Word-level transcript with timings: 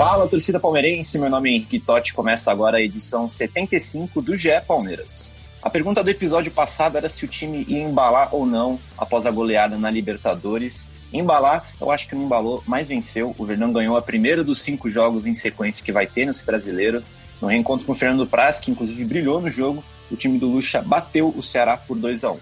Fala, 0.00 0.26
torcida 0.26 0.58
palmeirense. 0.58 1.18
Meu 1.18 1.28
nome 1.28 1.50
é 1.50 1.52
Henrique 1.56 1.78
Totti. 1.78 2.14
Começa 2.14 2.50
agora 2.50 2.78
a 2.78 2.80
edição 2.80 3.28
75 3.28 4.22
do 4.22 4.34
GE 4.34 4.48
Palmeiras. 4.66 5.34
A 5.60 5.68
pergunta 5.68 6.02
do 6.02 6.08
episódio 6.08 6.50
passado 6.50 6.96
era 6.96 7.06
se 7.06 7.22
o 7.22 7.28
time 7.28 7.66
ia 7.68 7.82
embalar 7.82 8.34
ou 8.34 8.46
não 8.46 8.80
após 8.96 9.26
a 9.26 9.30
goleada 9.30 9.76
na 9.76 9.90
Libertadores. 9.90 10.88
Embalar, 11.12 11.70
eu 11.78 11.90
acho 11.90 12.08
que 12.08 12.14
não 12.14 12.24
embalou, 12.24 12.64
mas 12.66 12.88
venceu. 12.88 13.34
O 13.36 13.44
Verdão 13.44 13.74
ganhou 13.74 13.94
a 13.94 14.00
primeira 14.00 14.42
dos 14.42 14.62
cinco 14.62 14.88
jogos 14.88 15.26
em 15.26 15.34
sequência 15.34 15.84
que 15.84 15.92
vai 15.92 16.06
ter 16.06 16.24
nesse 16.24 16.46
brasileiro. 16.46 17.04
No 17.38 17.48
reencontro 17.48 17.84
com 17.84 17.92
o 17.92 17.94
Fernando 17.94 18.26
Praz, 18.26 18.58
que 18.58 18.70
inclusive 18.70 19.04
brilhou 19.04 19.38
no 19.38 19.50
jogo, 19.50 19.84
o 20.10 20.16
time 20.16 20.38
do 20.38 20.46
Lucha 20.46 20.80
bateu 20.80 21.28
o 21.28 21.42
Ceará 21.42 21.76
por 21.76 21.98
2 21.98 22.24
a 22.24 22.32
1 22.32 22.40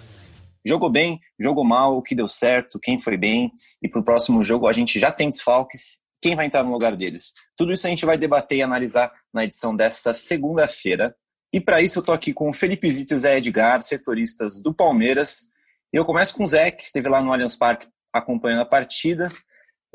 Jogou 0.65 0.91
bem, 0.91 1.19
jogou 1.37 1.65
mal, 1.65 1.99
o 1.99 2.03
que 2.03 2.15
deu 2.15 2.29
certo, 2.29 2.79
quem 2.79 3.01
foi 3.01 3.17
bem. 3.17 3.51
E 3.83 3.89
para 3.89 4.01
o 4.01 4.05
próximo 4.05 4.45
jogo 4.45 4.69
a 4.69 4.73
gente 4.73 5.01
já 5.01 5.11
tem 5.11 5.29
desfalques 5.29 5.99
quem 6.21 6.35
vai 6.35 6.47
entrar 6.47 6.65
no 6.65 6.73
lugar 6.73 6.97
deles? 6.97 7.33
Tudo 7.57 7.73
isso 7.73 7.87
a 7.87 7.91
gente 7.91 8.05
vai 8.05 8.19
debater 8.19 8.59
e 8.59 8.63
analisar 8.63 9.13
na 9.33 9.45
edição 9.45 9.75
desta 9.75 10.13
segunda-feira. 10.15 11.15
E 11.53 11.61
para 11.61 11.81
isso 11.81 11.99
eu 11.99 12.01
estou 12.01 12.15
aqui 12.15 12.33
com 12.33 12.51
o 12.51 12.53
Felipe 12.53 12.91
Zito 12.91 13.15
e 13.15 13.17
o 13.17 13.19
Zé 13.19 13.39
Edgar, 13.39 13.83
setoristas 13.83 14.61
do 14.61 14.75
Palmeiras. 14.75 15.51
E 15.93 15.97
eu 15.97 16.05
começo 16.05 16.35
com 16.35 16.45
o 16.45 16.47
Zé, 16.47 16.71
que 16.71 16.83
esteve 16.83 17.09
lá 17.09 17.21
no 17.23 17.33
Allianz 17.33 17.57
Parque 17.57 17.89
acompanhando 18.13 18.61
a 18.61 18.67
partida. 18.67 19.29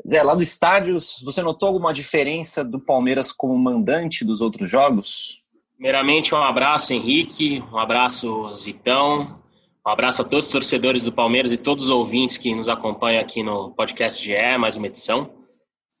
Zé, 0.06 0.22
lá 0.22 0.34
do 0.34 0.42
estádio, 0.42 0.98
você 1.22 1.42
notou 1.42 1.68
alguma 1.68 1.92
diferença 1.92 2.64
do 2.64 2.80
Palmeiras 2.80 3.30
como 3.30 3.56
mandante 3.56 4.24
dos 4.24 4.40
outros 4.40 4.68
jogos? 4.68 5.42
Primeiramente, 5.76 6.34
um 6.34 6.38
abraço, 6.38 6.92
Henrique, 6.92 7.62
um 7.72 7.78
abraço, 7.78 8.54
Zitão, 8.54 9.40
um 9.86 9.90
abraço 9.90 10.22
a 10.22 10.24
todos 10.24 10.46
os 10.46 10.52
torcedores 10.52 11.04
do 11.04 11.12
Palmeiras 11.12 11.52
e 11.52 11.56
todos 11.56 11.84
os 11.84 11.90
ouvintes 11.90 12.38
que 12.38 12.54
nos 12.54 12.68
acompanham 12.68 13.20
aqui 13.20 13.42
no 13.42 13.70
podcast 13.72 14.24
GE, 14.24 14.58
mais 14.58 14.76
uma 14.76 14.86
edição. 14.86 15.43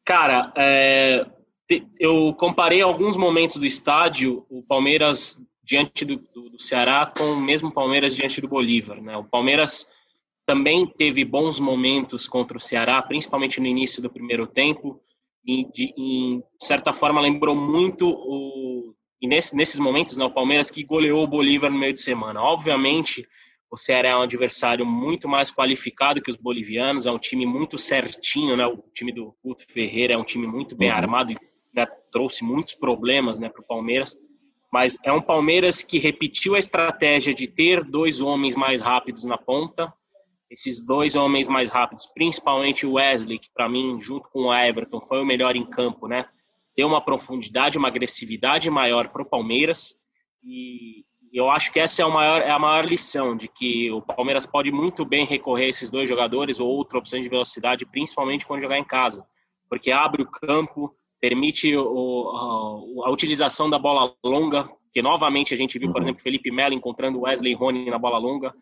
Cara, 0.04 0.52
é, 0.56 1.26
eu 1.98 2.34
comparei 2.34 2.82
alguns 2.82 3.16
momentos 3.16 3.56
do 3.56 3.64
estádio, 3.64 4.44
o 4.50 4.62
Palmeiras 4.62 5.40
diante 5.62 6.04
do, 6.04 6.16
do, 6.16 6.50
do, 6.50 6.62
Ceará 6.62 7.06
com 7.06 7.32
o 7.32 7.40
mesmo 7.40 7.72
Palmeiras 7.72 8.14
diante 8.14 8.40
do 8.40 8.48
Bolívar. 8.48 9.00
Né? 9.00 9.16
O 9.16 9.24
Palmeiras 9.24 9.88
também 10.44 10.86
teve 10.86 11.24
bons 11.24 11.58
momentos 11.58 12.28
contra 12.28 12.56
o 12.58 12.60
Ceará, 12.60 13.00
principalmente 13.00 13.60
no 13.60 13.66
início 13.66 14.02
do 14.02 14.10
primeiro 14.10 14.46
tempo, 14.46 15.00
e 15.46 15.64
de, 15.72 15.94
em 15.96 16.42
certa 16.58 16.92
forma 16.92 17.20
lembrou 17.20 17.54
muito 17.54 18.08
o 18.08 18.94
e 19.22 19.26
nesse, 19.26 19.56
nesses 19.56 19.80
momentos 19.80 20.18
né, 20.18 20.24
o 20.24 20.30
Palmeiras 20.30 20.70
que 20.70 20.84
goleou 20.84 21.22
o 21.22 21.26
Bolívar 21.26 21.70
no 21.70 21.78
meio 21.78 21.94
de 21.94 22.00
semana. 22.00 22.42
Obviamente 22.42 23.26
o 23.74 23.76
Ceará 23.76 24.10
é 24.10 24.16
um 24.16 24.22
adversário 24.22 24.86
muito 24.86 25.28
mais 25.28 25.50
qualificado 25.50 26.22
que 26.22 26.30
os 26.30 26.36
bolivianos, 26.36 27.06
é 27.06 27.10
um 27.10 27.18
time 27.18 27.44
muito 27.44 27.76
certinho, 27.76 28.56
né? 28.56 28.64
O 28.64 28.78
time 28.94 29.12
do 29.12 29.36
Guto 29.44 29.64
Ferreira 29.68 30.14
é 30.14 30.16
um 30.16 30.22
time 30.22 30.46
muito 30.46 30.76
bem 30.76 30.90
uhum. 30.90 30.96
armado 30.96 31.32
e 31.32 31.38
né, 31.74 31.84
trouxe 32.12 32.44
muitos 32.44 32.72
problemas 32.74 33.36
né, 33.36 33.48
para 33.48 33.60
o 33.60 33.66
Palmeiras. 33.66 34.16
Mas 34.72 34.96
é 35.02 35.12
um 35.12 35.20
Palmeiras 35.20 35.82
que 35.82 35.98
repetiu 35.98 36.54
a 36.54 36.58
estratégia 36.60 37.34
de 37.34 37.48
ter 37.48 37.82
dois 37.82 38.20
homens 38.20 38.54
mais 38.54 38.80
rápidos 38.80 39.24
na 39.24 39.36
ponta. 39.36 39.92
Esses 40.48 40.80
dois 40.80 41.16
homens 41.16 41.48
mais 41.48 41.68
rápidos, 41.68 42.06
principalmente 42.06 42.86
o 42.86 42.92
Wesley, 42.92 43.40
que 43.40 43.48
para 43.52 43.68
mim, 43.68 44.00
junto 44.00 44.28
com 44.30 44.42
o 44.44 44.54
Everton, 44.54 45.00
foi 45.00 45.20
o 45.20 45.26
melhor 45.26 45.56
em 45.56 45.68
campo, 45.68 46.06
né? 46.06 46.28
Deu 46.76 46.86
uma 46.86 47.04
profundidade, 47.04 47.76
uma 47.76 47.88
agressividade 47.88 48.70
maior 48.70 49.08
para 49.08 49.22
o 49.22 49.28
Palmeiras. 49.28 49.96
E, 50.44 51.04
eu 51.38 51.50
acho 51.50 51.72
que 51.72 51.80
essa 51.80 52.02
é, 52.02 52.06
maior, 52.06 52.42
é, 52.42 52.50
a 52.50 52.58
maior 52.58 52.84
lição, 52.84 53.36
de 53.36 53.48
que 53.48 53.90
o 53.90 54.00
Palmeiras 54.00 54.46
pode 54.46 54.70
muito 54.70 55.04
bem 55.04 55.26
recorrer 55.26 55.64
a 55.64 55.68
esses 55.68 55.90
dois 55.90 56.08
jogadores 56.08 56.60
ou 56.60 56.68
outra 56.68 56.98
opção 56.98 57.20
de 57.20 57.28
velocidade, 57.28 57.84
principalmente 57.84 58.46
quando 58.46 58.62
jogar 58.62 58.78
em 58.78 58.84
casa, 58.84 59.26
porque 59.68 59.90
abre 59.90 60.22
o 60.22 60.30
campo, 60.30 60.94
permite 61.20 61.76
o, 61.76 63.02
a, 63.02 63.08
a, 63.08 63.10
utilização 63.10 63.68
da 63.68 63.78
bola 63.78 64.14
longa, 64.24 64.70
que 64.92 65.02
novamente 65.02 65.52
a 65.52 65.56
gente 65.56 65.76
viu, 65.76 65.90
por 65.90 65.96
uhum. 65.96 66.04
exemplo, 66.04 66.22
Felipe 66.22 66.52
Melo 66.52 66.74
encontrando 66.74 67.22
Wesley 67.22 67.54
Rony 67.54 67.90
na 67.90 67.98
bola 67.98 68.18
longa. 68.18 68.54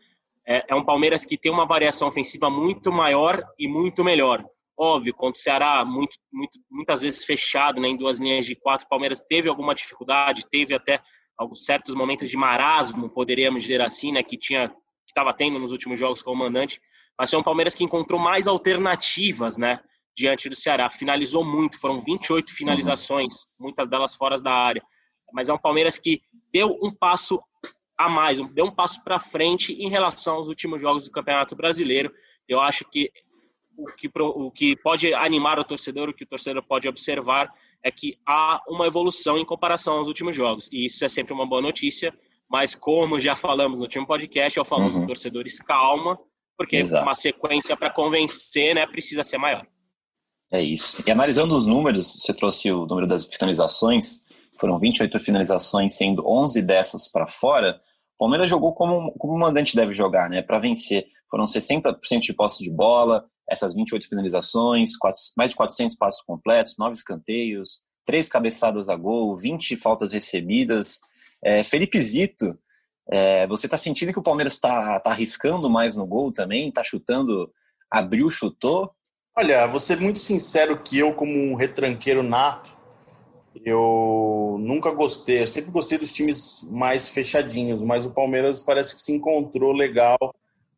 É, 0.47 0.65
é 0.69 0.75
um 0.75 0.85
Palmeiras 0.85 1.27
que 1.27 1.37
tem 1.37 1.53
uma 1.53 1.67
variação 1.67 2.09
ofensiva 2.09 2.49
muito 2.49 2.91
maior 2.91 3.45
e 3.59 3.69
muito 3.69 4.03
melhor. 4.03 4.43
Óbvio, 4.79 5.13
contra 5.15 5.39
o 5.39 5.43
Ceará, 5.43 5.85
muito, 5.85 6.17
muito, 6.33 6.59
muitas 6.71 7.03
vezes 7.03 7.25
fechado 7.25 7.81
né, 7.81 7.89
em 7.89 7.97
duas 7.97 8.19
linhas 8.19 8.47
de 8.47 8.57
quatro, 8.57 8.87
o 8.87 8.89
Palmeiras 8.89 9.23
teve 9.29 9.49
alguma 9.49 9.75
dificuldade, 9.75 10.47
teve 10.51 10.75
até 10.75 11.01
alguns 11.43 11.65
certos 11.65 11.95
momentos 11.95 12.31
de 12.31 12.37
marasmo, 12.37 13.09
poderíamos 13.09 13.63
dizer 13.63 13.81
assim, 13.81 14.13
né, 14.13 14.23
que 14.23 14.37
tinha 14.37 14.69
que 14.69 15.11
estava 15.11 15.35
tendo 15.35 15.59
nos 15.59 15.73
últimos 15.73 15.99
jogos 15.99 16.23
como 16.23 16.45
mandante, 16.45 16.81
mas 17.19 17.33
é 17.33 17.37
um 17.37 17.43
Palmeiras 17.43 17.75
que 17.75 17.85
encontrou 17.85 18.19
mais 18.19 18.47
alternativas, 18.47 19.57
né, 19.57 19.81
diante 20.17 20.49
do 20.49 20.57
Ceará. 20.57 20.89
Finalizou 20.89 21.45
muito, 21.45 21.79
foram 21.79 22.01
28 22.01 22.53
finalizações, 22.55 23.35
uhum. 23.35 23.67
muitas 23.67 23.89
delas 23.89 24.15
fora 24.15 24.41
da 24.41 24.53
área. 24.53 24.83
Mas 25.33 25.49
é 25.49 25.53
um 25.53 25.59
Palmeiras 25.59 25.99
que 25.99 26.23
deu 26.53 26.79
um 26.83 26.91
passo 26.91 27.43
a 27.97 28.09
mais, 28.09 28.41
deu 28.53 28.67
um 28.67 28.71
passo 28.71 29.03
para 29.03 29.19
frente 29.19 29.73
em 29.73 29.89
relação 29.89 30.37
aos 30.37 30.49
últimos 30.49 30.81
jogos 30.81 31.05
do 31.05 31.11
Campeonato 31.11 31.55
Brasileiro. 31.57 32.13
Eu 32.49 32.61
acho 32.61 32.85
que 32.91 33.11
o 33.77 33.87
que, 33.87 34.11
o 34.15 34.51
que 34.51 34.77
pode 34.77 35.15
animar 35.15 35.59
o 35.59 35.65
torcedor, 35.65 36.09
o 36.09 36.15
que 36.15 36.25
o 36.25 36.27
torcedor 36.27 36.63
pode 36.63 36.89
observar 36.89 37.51
é 37.85 37.91
que 37.91 38.19
há 38.27 38.61
uma 38.69 38.87
evolução 38.87 39.37
em 39.37 39.45
comparação 39.45 39.99
aos 39.99 40.09
últimos 40.09 40.37
jogos. 40.37 40.69
E 40.73 40.87
isso 40.87 41.05
é 41.05 41.09
sempre 41.09 41.33
uma 41.33 41.47
boa 41.47 41.61
notícia, 41.61 42.15
mas 42.49 42.75
como 42.75 43.19
já 43.19 43.35
falamos 43.35 43.79
no 43.79 43.85
último 43.85 44.07
podcast, 44.07 44.59
eu 44.59 44.65
falo 44.65 44.85
uhum. 44.85 45.07
torcedores 45.07 45.59
calma, 45.59 46.19
porque 46.57 46.77
Exato. 46.77 47.05
uma 47.05 47.15
sequência 47.15 47.77
para 47.77 47.91
convencer 47.91 48.75
né, 48.75 48.87
precisa 48.87 49.25
ser 49.25 49.39
maior. 49.39 49.67
É 50.53 50.61
isso. 50.61 51.03
E 51.07 51.11
analisando 51.11 51.57
os 51.57 51.67
números, 51.67 52.15
você 52.21 52.35
trouxe 52.35 52.71
o 52.71 52.87
número 52.87 53.07
das 53.07 53.25
finalizações, 53.25 54.25
foram 54.61 54.79
28 54.79 55.19
finalizações, 55.19 55.97
sendo 55.97 56.23
11 56.29 56.63
dessas 56.63 57.11
para 57.11 57.27
fora. 57.27 57.81
O 58.15 58.19
Palmeiras 58.19 58.51
jogou 58.51 58.75
como, 58.75 59.13
como 59.13 59.33
o 59.33 59.39
mandante 59.39 59.75
deve 59.75 59.95
jogar, 59.95 60.29
né? 60.29 60.43
Para 60.43 60.59
vencer. 60.59 61.07
Foram 61.31 61.45
60% 61.45 62.21
de 62.21 62.35
posse 62.35 62.63
de 62.63 62.71
bola, 62.71 63.25
essas 63.51 63.75
28 63.75 64.09
finalizações, 64.09 64.97
quatro, 64.97 65.21
mais 65.37 65.51
de 65.51 65.57
400 65.57 65.97
passos 65.97 66.23
completos, 66.23 66.77
nove 66.79 66.95
escanteios, 66.95 67.83
três 68.05 68.29
cabeçadas 68.29 68.89
a 68.89 68.97
gol, 68.97 69.37
20 69.37 69.77
faltas 69.77 70.13
recebidas. 70.13 70.99
É, 71.45 71.63
Felipe 71.65 72.01
Zito, 72.01 72.59
é, 73.11 73.47
você 73.47 73.67
está 73.67 73.77
sentindo 73.77 74.13
que 74.13 74.19
o 74.19 74.23
Palmeiras 74.23 74.55
está 74.55 74.99
tá 75.01 75.11
arriscando 75.11 75.69
mais 75.69 75.95
no 75.95 76.07
gol 76.07 76.33
também? 76.33 76.69
Está 76.69 76.83
chutando, 76.85 77.53
abriu, 77.91 78.31
chutou? 78.31 78.91
Olha, 79.37 79.67
vou 79.67 79.81
ser 79.81 79.99
muito 80.01 80.19
sincero 80.19 80.81
que 80.83 80.99
eu, 80.99 81.15
como 81.15 81.33
um 81.33 81.55
retranqueiro 81.55 82.23
nato, 82.23 82.77
eu 83.65 84.57
nunca 84.61 84.91
gostei, 84.91 85.43
eu 85.43 85.47
sempre 85.47 85.71
gostei 85.71 85.99
dos 85.99 86.13
times 86.13 86.67
mais 86.71 87.09
fechadinhos, 87.09 87.83
mas 87.83 88.05
o 88.05 88.13
Palmeiras 88.13 88.61
parece 88.61 88.95
que 88.95 89.03
se 89.03 89.13
encontrou 89.13 89.73
legal 89.73 90.19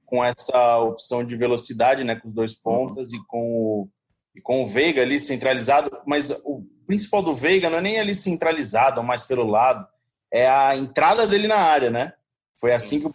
com 0.07 0.25
essa 0.25 0.79
opção 0.79 1.25
de 1.25 1.37
velocidade, 1.37 2.05
né, 2.05 2.15
com 2.17 2.29
os 2.29 2.35
dois 2.35 2.55
pontas 2.55 3.13
e 3.13 3.19
com 3.27 3.41
o, 3.41 3.89
e 4.35 4.41
com 4.41 4.63
o 4.63 4.67
Veiga 4.67 5.03
ali 5.03 5.19
centralizado, 5.19 5.91
mas 6.07 6.31
o 6.45 6.65
principal 6.87 7.23
do 7.23 7.35
Veiga 7.35 7.71
não 7.71 7.79
é 7.79 7.83
nem 7.83 7.99
ali 7.99 8.15
centralizado, 8.15 9.03
mais 9.03 9.25
pelo 9.25 9.45
lado, 9.45 9.87
é 10.33 10.49
a 10.49 10.77
entrada 10.77 11.27
dele 11.27 11.49
na 11.49 11.57
área, 11.57 11.91
né? 11.91 12.13
Foi 12.61 12.73
assim 12.73 13.01
que 13.01 13.07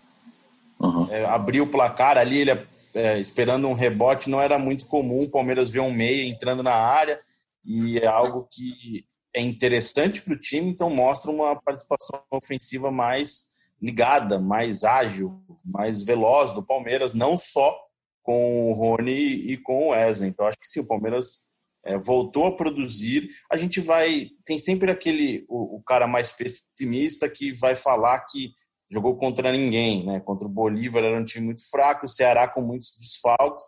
uhum. 0.79 1.07
é, 1.11 1.25
abriu 1.25 1.65
o 1.65 1.69
placar 1.69 2.17
ali, 2.17 2.39
ele 2.39 2.51
é, 2.93 3.19
esperando 3.19 3.67
um 3.67 3.73
rebote, 3.73 4.29
não 4.29 4.41
era 4.41 4.57
muito 4.57 4.85
comum 4.85 5.23
o 5.23 5.29
Palmeiras 5.29 5.69
ver 5.69 5.81
um 5.81 5.91
meia 5.91 6.27
entrando 6.27 6.63
na 6.63 6.73
área 6.73 7.19
e 7.65 7.99
é 7.99 8.07
algo 8.07 8.47
que 8.51 9.05
é 9.33 9.41
interessante 9.41 10.21
para 10.21 10.33
o 10.33 10.39
time, 10.39 10.69
então 10.69 10.89
mostra 10.89 11.29
uma 11.29 11.55
participação 11.55 12.21
ofensiva 12.31 12.89
mais 12.89 13.48
ligada, 13.81 14.39
mais 14.39 14.83
ágil, 14.83 15.41
mais 15.63 16.01
veloz 16.01 16.53
do 16.53 16.65
Palmeiras, 16.65 17.13
não 17.13 17.37
só 17.37 17.75
com 18.21 18.71
o 18.71 18.73
Rony 18.73 19.51
e 19.51 19.57
com 19.57 19.87
o 19.87 19.89
Wesley. 19.89 20.29
Então, 20.29 20.45
acho 20.45 20.57
que 20.57 20.67
sim, 20.67 20.81
o 20.81 20.87
Palmeiras 20.87 21.47
é, 21.83 21.97
voltou 21.97 22.45
a 22.45 22.55
produzir. 22.55 23.29
A 23.51 23.57
gente 23.57 23.79
vai. 23.79 24.29
Tem 24.45 24.59
sempre 24.59 24.91
aquele. 24.91 25.45
O, 25.47 25.77
o, 25.77 25.83
cara 25.83 26.07
mais 26.07 26.31
pessimista 26.31 27.29
que 27.29 27.53
vai 27.53 27.75
falar 27.75 28.19
que 28.25 28.51
jogou 28.91 29.15
contra 29.17 29.51
ninguém, 29.51 30.05
né? 30.05 30.19
Contra 30.19 30.47
o 30.47 30.51
Bolívar 30.51 31.03
era 31.03 31.19
um 31.19 31.25
time 31.25 31.45
muito 31.47 31.67
fraco, 31.69 32.05
o 32.05 32.09
Ceará 32.09 32.47
com 32.47 32.61
muitos 32.61 32.91
desfalques. 32.99 33.65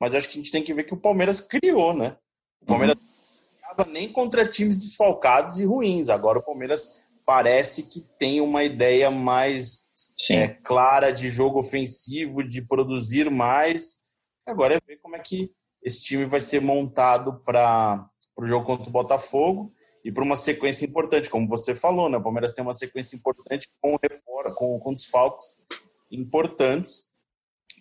Mas 0.00 0.14
acho 0.14 0.28
que 0.28 0.38
a 0.38 0.42
gente 0.42 0.52
tem 0.52 0.62
que 0.62 0.72
ver 0.72 0.84
que 0.84 0.94
o 0.94 1.00
Palmeiras 1.00 1.40
criou, 1.40 1.92
né? 1.92 2.16
O 2.62 2.66
Palmeiras 2.66 2.96
uhum 2.96 3.08
nem 3.84 4.10
contra 4.10 4.48
times 4.48 4.78
desfalcados 4.78 5.58
e 5.58 5.64
ruins. 5.64 6.08
Agora 6.08 6.38
o 6.38 6.42
Palmeiras 6.42 7.04
parece 7.28 7.90
que 7.90 8.00
tem 8.18 8.40
uma 8.40 8.64
ideia 8.64 9.10
mais 9.10 9.84
é, 10.30 10.48
clara 10.48 11.10
de 11.10 11.28
jogo 11.28 11.58
ofensivo, 11.58 12.42
de 12.42 12.62
produzir 12.62 13.30
mais. 13.30 13.98
Agora 14.46 14.76
é 14.76 14.80
ver 14.80 14.96
como 15.02 15.14
é 15.14 15.18
que 15.18 15.52
esse 15.82 16.02
time 16.02 16.24
vai 16.24 16.40
ser 16.40 16.62
montado 16.62 17.38
para 17.44 18.08
o 18.34 18.46
jogo 18.46 18.64
contra 18.64 18.88
o 18.88 18.92
Botafogo 18.92 19.74
e 20.02 20.10
para 20.10 20.24
uma 20.24 20.36
sequência 20.36 20.86
importante, 20.86 21.28
como 21.28 21.46
você 21.46 21.74
falou, 21.74 22.08
né? 22.08 22.16
O 22.16 22.22
Palmeiras 22.22 22.54
tem 22.54 22.64
uma 22.64 22.72
sequência 22.72 23.14
importante 23.14 23.68
com 23.78 23.98
reforma, 24.02 24.54
com, 24.54 24.80
com 24.80 24.94
desfalques 24.94 25.44
importantes. 26.10 27.10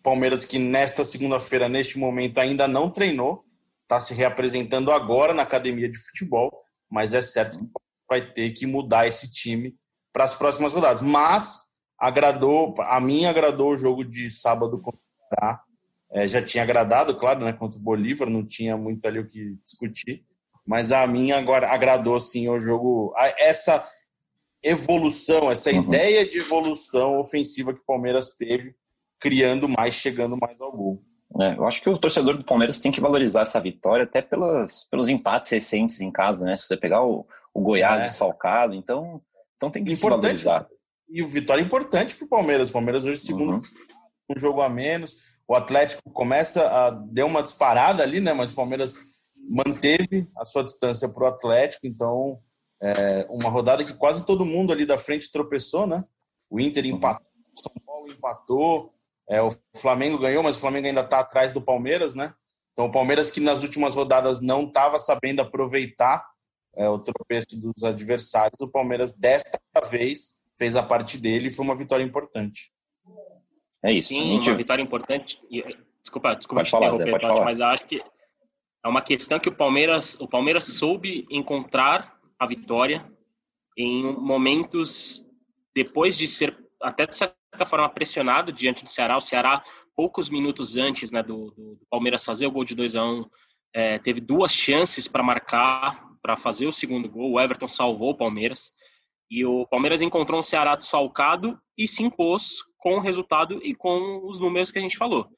Palmeiras 0.03 0.43
que 0.43 0.59
nesta 0.59 1.05
segunda-feira, 1.05 1.69
neste 1.69 1.97
momento, 1.97 2.37
ainda 2.39 2.67
não 2.67 2.91
treinou, 2.91 3.45
está 3.83 3.97
se 3.97 4.13
reapresentando 4.13 4.91
agora 4.91 5.33
na 5.33 5.43
academia 5.43 5.87
de 5.87 5.97
futebol, 5.97 6.51
mas 6.91 7.13
é 7.13 7.21
certo 7.21 7.59
que 7.59 7.86
vai 8.09 8.21
ter 8.21 8.51
que 8.51 8.65
mudar 8.65 9.07
esse 9.07 9.31
time 9.31 9.75
para 10.13 10.23
as 10.23 10.35
próximas 10.35 10.73
rodadas. 10.73 11.01
Mas 11.01 11.71
agradou, 11.99 12.73
a 12.79 12.99
mim 12.99 13.25
agradou 13.25 13.71
o 13.71 13.77
jogo 13.77 14.03
de 14.03 14.29
sábado 14.29 14.79
contra 14.79 14.99
o 14.99 15.35
Pará. 15.35 15.61
É, 16.09 16.25
já 16.25 16.41
tinha 16.41 16.63
agradado, 16.63 17.15
claro, 17.15 17.43
né, 17.43 17.51
contra 17.51 17.77
o 17.77 17.83
Bolívar, 17.83 18.29
não 18.29 18.45
tinha 18.45 18.77
muito 18.77 19.05
ali 19.05 19.19
o 19.19 19.27
que 19.27 19.57
discutir 19.63 20.25
mas 20.67 20.91
a 20.91 21.07
minha 21.07 21.37
agora 21.37 21.73
agradou 21.73 22.19
sim 22.19 22.49
o 22.49 22.59
jogo. 22.59 23.13
Essa 23.39 23.87
evolução, 24.61 25.49
essa 25.49 25.71
uhum. 25.71 25.81
ideia 25.81 26.27
de 26.27 26.39
evolução 26.39 27.17
ofensiva 27.17 27.73
que 27.73 27.79
o 27.79 27.85
Palmeiras 27.85 28.35
teve, 28.35 28.75
criando 29.17 29.69
mais, 29.69 29.93
chegando 29.93 30.35
mais 30.35 30.59
ao 30.59 30.71
gol. 30.71 31.01
É, 31.39 31.55
eu 31.55 31.65
acho 31.65 31.81
que 31.81 31.89
o 31.89 31.97
torcedor 31.97 32.37
do 32.37 32.43
Palmeiras 32.43 32.79
tem 32.79 32.91
que 32.91 32.99
valorizar 32.99 33.41
essa 33.41 33.61
vitória, 33.61 34.03
até 34.03 34.21
pelas, 34.21 34.83
pelos 34.91 35.07
empates 35.07 35.51
recentes 35.51 36.01
em 36.01 36.11
casa, 36.11 36.43
né? 36.43 36.55
Se 36.55 36.67
você 36.67 36.75
pegar 36.75 37.01
o, 37.01 37.25
o 37.57 37.61
Goiás 37.61 38.01
é. 38.01 38.03
desfalcado, 38.03 38.75
então, 38.75 39.19
então 39.55 39.71
tem 39.71 39.83
que 39.83 39.91
importante, 39.91 40.37
se 40.37 40.45
valorizar. 40.45 40.67
E 41.09 41.23
o 41.23 41.27
vitória 41.27 41.59
é 41.59 41.65
importante 41.65 42.15
para 42.15 42.25
o 42.25 42.29
Palmeiras. 42.29 42.69
O 42.69 42.73
Palmeiras 42.73 43.03
hoje 43.03 43.19
segundo 43.19 43.53
uhum. 43.53 43.63
um 44.29 44.39
jogo 44.39 44.61
a 44.61 44.69
menos. 44.69 45.15
O 45.47 45.55
Atlético 45.55 46.07
começa 46.11 46.67
a 46.67 46.91
deu 46.91 47.25
uma 47.25 47.41
disparada 47.41 48.03
ali, 48.03 48.19
né? 48.19 48.31
Mas 48.31 48.51
o 48.51 48.55
Palmeiras 48.55 48.99
manteve 49.49 50.29
a 50.37 50.45
sua 50.45 50.63
distância 50.63 51.09
para 51.09 51.23
o 51.23 51.27
Atlético, 51.27 51.87
então 51.87 52.39
é 52.79 53.25
uma 53.27 53.49
rodada 53.49 53.83
que 53.83 53.93
quase 53.93 54.23
todo 54.23 54.45
mundo 54.45 54.71
ali 54.71 54.85
da 54.85 54.99
frente 54.99 55.31
tropeçou, 55.31 55.87
né? 55.87 56.03
O 56.51 56.59
Inter 56.59 56.85
uhum. 56.85 56.91
empatou, 56.91 57.27
o 57.27 57.59
São 57.59 57.73
Paulo 57.83 58.11
empatou, 58.11 58.93
é, 59.27 59.41
o 59.41 59.49
Flamengo 59.75 60.19
ganhou, 60.19 60.43
mas 60.43 60.57
o 60.57 60.59
Flamengo 60.59 60.85
ainda 60.85 61.01
está 61.01 61.21
atrás 61.21 61.51
do 61.51 61.61
Palmeiras, 61.61 62.13
né? 62.13 62.35
Então 62.73 62.85
o 62.85 62.91
Palmeiras 62.91 63.31
que 63.31 63.39
nas 63.39 63.63
últimas 63.63 63.95
rodadas 63.95 64.39
não 64.41 64.65
estava 64.65 64.99
sabendo 64.99 65.41
aproveitar 65.41 66.23
é, 66.77 66.87
o 66.87 66.99
tropeço 66.99 67.59
dos 67.59 67.83
adversários, 67.83 68.59
o 68.61 68.69
Palmeiras 68.69 69.13
desta 69.13 69.59
vez 69.89 70.39
fez 70.57 70.75
a 70.75 70.83
parte 70.83 71.17
dele 71.17 71.47
e 71.47 71.51
foi 71.51 71.65
uma 71.65 71.75
vitória 71.75 72.03
importante. 72.03 72.71
É 73.83 73.91
isso. 73.91 74.09
Sim, 74.09 74.33
gente... 74.33 74.49
uma 74.49 74.57
vitória 74.57 74.81
importante. 74.81 75.39
Desculpa, 76.01 76.35
desculpa 76.35 76.61
pode 76.61 76.69
falar, 76.71 76.93
Zé, 76.93 77.09
pode 77.09 77.25
falar. 77.25 77.45
mas 77.45 77.59
acho 77.59 77.85
que 77.85 78.01
é 78.83 78.87
uma 78.87 79.01
questão 79.01 79.39
que 79.39 79.49
o 79.49 79.55
Palmeiras, 79.55 80.15
o 80.19 80.27
Palmeiras 80.27 80.63
soube 80.65 81.27
encontrar 81.29 82.17
a 82.39 82.45
vitória 82.45 83.05
em 83.77 84.03
momentos 84.03 85.25
depois 85.75 86.17
de 86.17 86.27
ser 86.27 86.57
até 86.81 87.05
de 87.05 87.15
certa 87.15 87.65
forma 87.65 87.89
pressionado 87.89 88.51
diante 88.51 88.83
do 88.83 88.89
Ceará. 88.89 89.17
O 89.17 89.21
Ceará, 89.21 89.63
poucos 89.95 90.29
minutos 90.29 90.75
antes 90.75 91.11
né, 91.11 91.21
do, 91.21 91.51
do 91.51 91.79
Palmeiras 91.89 92.23
fazer 92.23 92.47
o 92.47 92.51
gol 92.51 92.63
de 92.63 92.75
2 92.75 92.95
a 92.95 93.03
1 93.03 93.07
um, 93.07 93.25
é, 93.73 93.99
teve 93.99 94.21
duas 94.21 94.53
chances 94.53 95.07
para 95.07 95.21
marcar, 95.21 96.06
para 96.27 96.35
fazer 96.35 96.67
o 96.67 96.73
segundo 96.73 97.07
gol. 97.07 97.31
O 97.31 97.39
Everton 97.39 97.69
salvou 97.69 98.09
o 98.09 98.17
Palmeiras. 98.17 98.73
E 99.31 99.45
o 99.45 99.65
Palmeiras 99.65 100.01
encontrou 100.01 100.41
um 100.41 100.43
Ceará 100.43 100.75
desfalcado 100.75 101.57
e 101.77 101.87
se 101.87 102.03
impôs 102.03 102.57
com 102.77 102.95
o 102.95 102.99
resultado 102.99 103.61
e 103.63 103.73
com 103.73 104.21
os 104.25 104.37
números 104.37 104.69
que 104.69 104.77
a 104.77 104.81
gente 104.81 104.97
falou. 104.97 105.29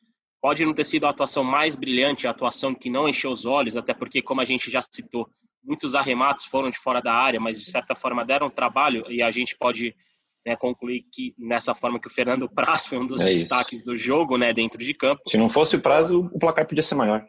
Pode 0.41 0.65
não 0.65 0.73
ter 0.73 0.85
sido 0.85 1.05
a 1.05 1.11
atuação 1.11 1.43
mais 1.43 1.75
brilhante, 1.75 2.25
a 2.25 2.31
atuação 2.31 2.73
que 2.73 2.89
não 2.89 3.07
encheu 3.07 3.29
os 3.29 3.45
olhos, 3.45 3.77
até 3.77 3.93
porque, 3.93 4.19
como 4.19 4.41
a 4.41 4.45
gente 4.45 4.71
já 4.71 4.81
citou, 4.81 5.29
muitos 5.63 5.93
arremates 5.93 6.45
foram 6.45 6.71
de 6.71 6.77
fora 6.79 7.01
da 7.01 7.13
área, 7.13 7.39
mas 7.39 7.59
de 7.59 7.69
certa 7.69 7.95
forma 7.95 8.25
deram 8.25 8.49
trabalho 8.49 9.05
e 9.11 9.21
a 9.21 9.29
gente 9.29 9.55
pode 9.55 9.95
né, 10.43 10.55
concluir 10.55 11.05
que 11.11 11.35
nessa 11.37 11.75
forma 11.75 11.99
que 11.99 12.07
o 12.07 12.11
Fernando 12.11 12.49
Praz 12.49 12.87
foi 12.87 12.97
um 12.97 13.05
dos 13.05 13.21
é 13.21 13.25
destaques 13.25 13.83
do 13.83 13.95
jogo, 13.95 14.37
né, 14.37 14.53
dentro 14.53 14.79
de 14.79 14.93
campo. 14.95 15.21
Se 15.27 15.37
não 15.37 15.49
fosse 15.49 15.75
o 15.75 15.81
Praz, 15.81 16.09
o 16.09 16.29
placar 16.39 16.65
podia 16.65 16.81
ser 16.81 16.95
maior. 16.95 17.27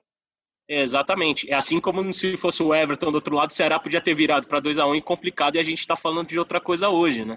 Exatamente. 0.72 1.50
É 1.50 1.54
assim 1.54 1.80
como 1.80 2.12
se 2.14 2.36
fosse 2.36 2.62
o 2.62 2.72
Everton 2.72 3.10
do 3.10 3.16
outro 3.16 3.34
lado, 3.34 3.50
o 3.50 3.52
Ceará 3.52 3.80
podia 3.80 4.00
ter 4.00 4.14
virado 4.14 4.46
para 4.46 4.60
2 4.60 4.78
a 4.78 4.86
1 4.86 4.90
um 4.90 4.94
e 4.94 5.02
complicado 5.02 5.56
e 5.56 5.58
a 5.58 5.64
gente 5.64 5.80
está 5.80 5.96
falando 5.96 6.28
de 6.28 6.38
outra 6.38 6.60
coisa 6.60 6.88
hoje, 6.88 7.24
né? 7.24 7.36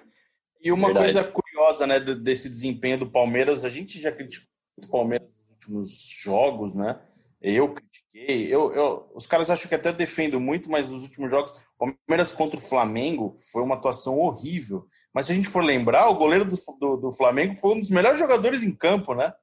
E 0.63 0.71
uma 0.71 0.93
Verdade. 0.93 1.13
coisa 1.13 1.23
curiosa, 1.23 1.87
né, 1.87 1.99
desse 1.99 2.47
desempenho 2.47 2.99
do 2.99 3.09
Palmeiras, 3.09 3.65
a 3.65 3.69
gente 3.69 3.99
já 3.99 4.11
criticou 4.11 4.47
o 4.77 4.87
Palmeiras 4.87 5.33
últimos 5.49 5.91
jogos, 6.23 6.75
né? 6.75 6.99
Eu 7.41 7.73
critiquei, 7.73 8.53
eu, 8.53 8.71
eu, 8.71 9.11
os 9.15 9.25
caras 9.25 9.49
acham 9.49 9.67
que 9.67 9.75
até 9.75 9.91
defendo 9.91 10.39
muito, 10.39 10.69
mas 10.69 10.91
nos 10.91 11.03
últimos 11.03 11.31
jogos, 11.31 11.51
o 11.79 11.95
Palmeiras 12.07 12.31
contra 12.31 12.59
o 12.59 12.63
Flamengo 12.63 13.33
foi 13.51 13.63
uma 13.63 13.75
atuação 13.75 14.19
horrível. 14.19 14.85
Mas 15.11 15.25
se 15.25 15.31
a 15.31 15.35
gente 15.35 15.49
for 15.49 15.63
lembrar, 15.63 16.07
o 16.07 16.15
goleiro 16.15 16.45
do, 16.45 16.55
do, 16.79 16.97
do 16.97 17.11
Flamengo 17.11 17.55
foi 17.55 17.71
um 17.71 17.79
dos 17.79 17.89
melhores 17.89 18.19
jogadores 18.19 18.63
em 18.63 18.71
campo, 18.71 19.15
né? 19.15 19.33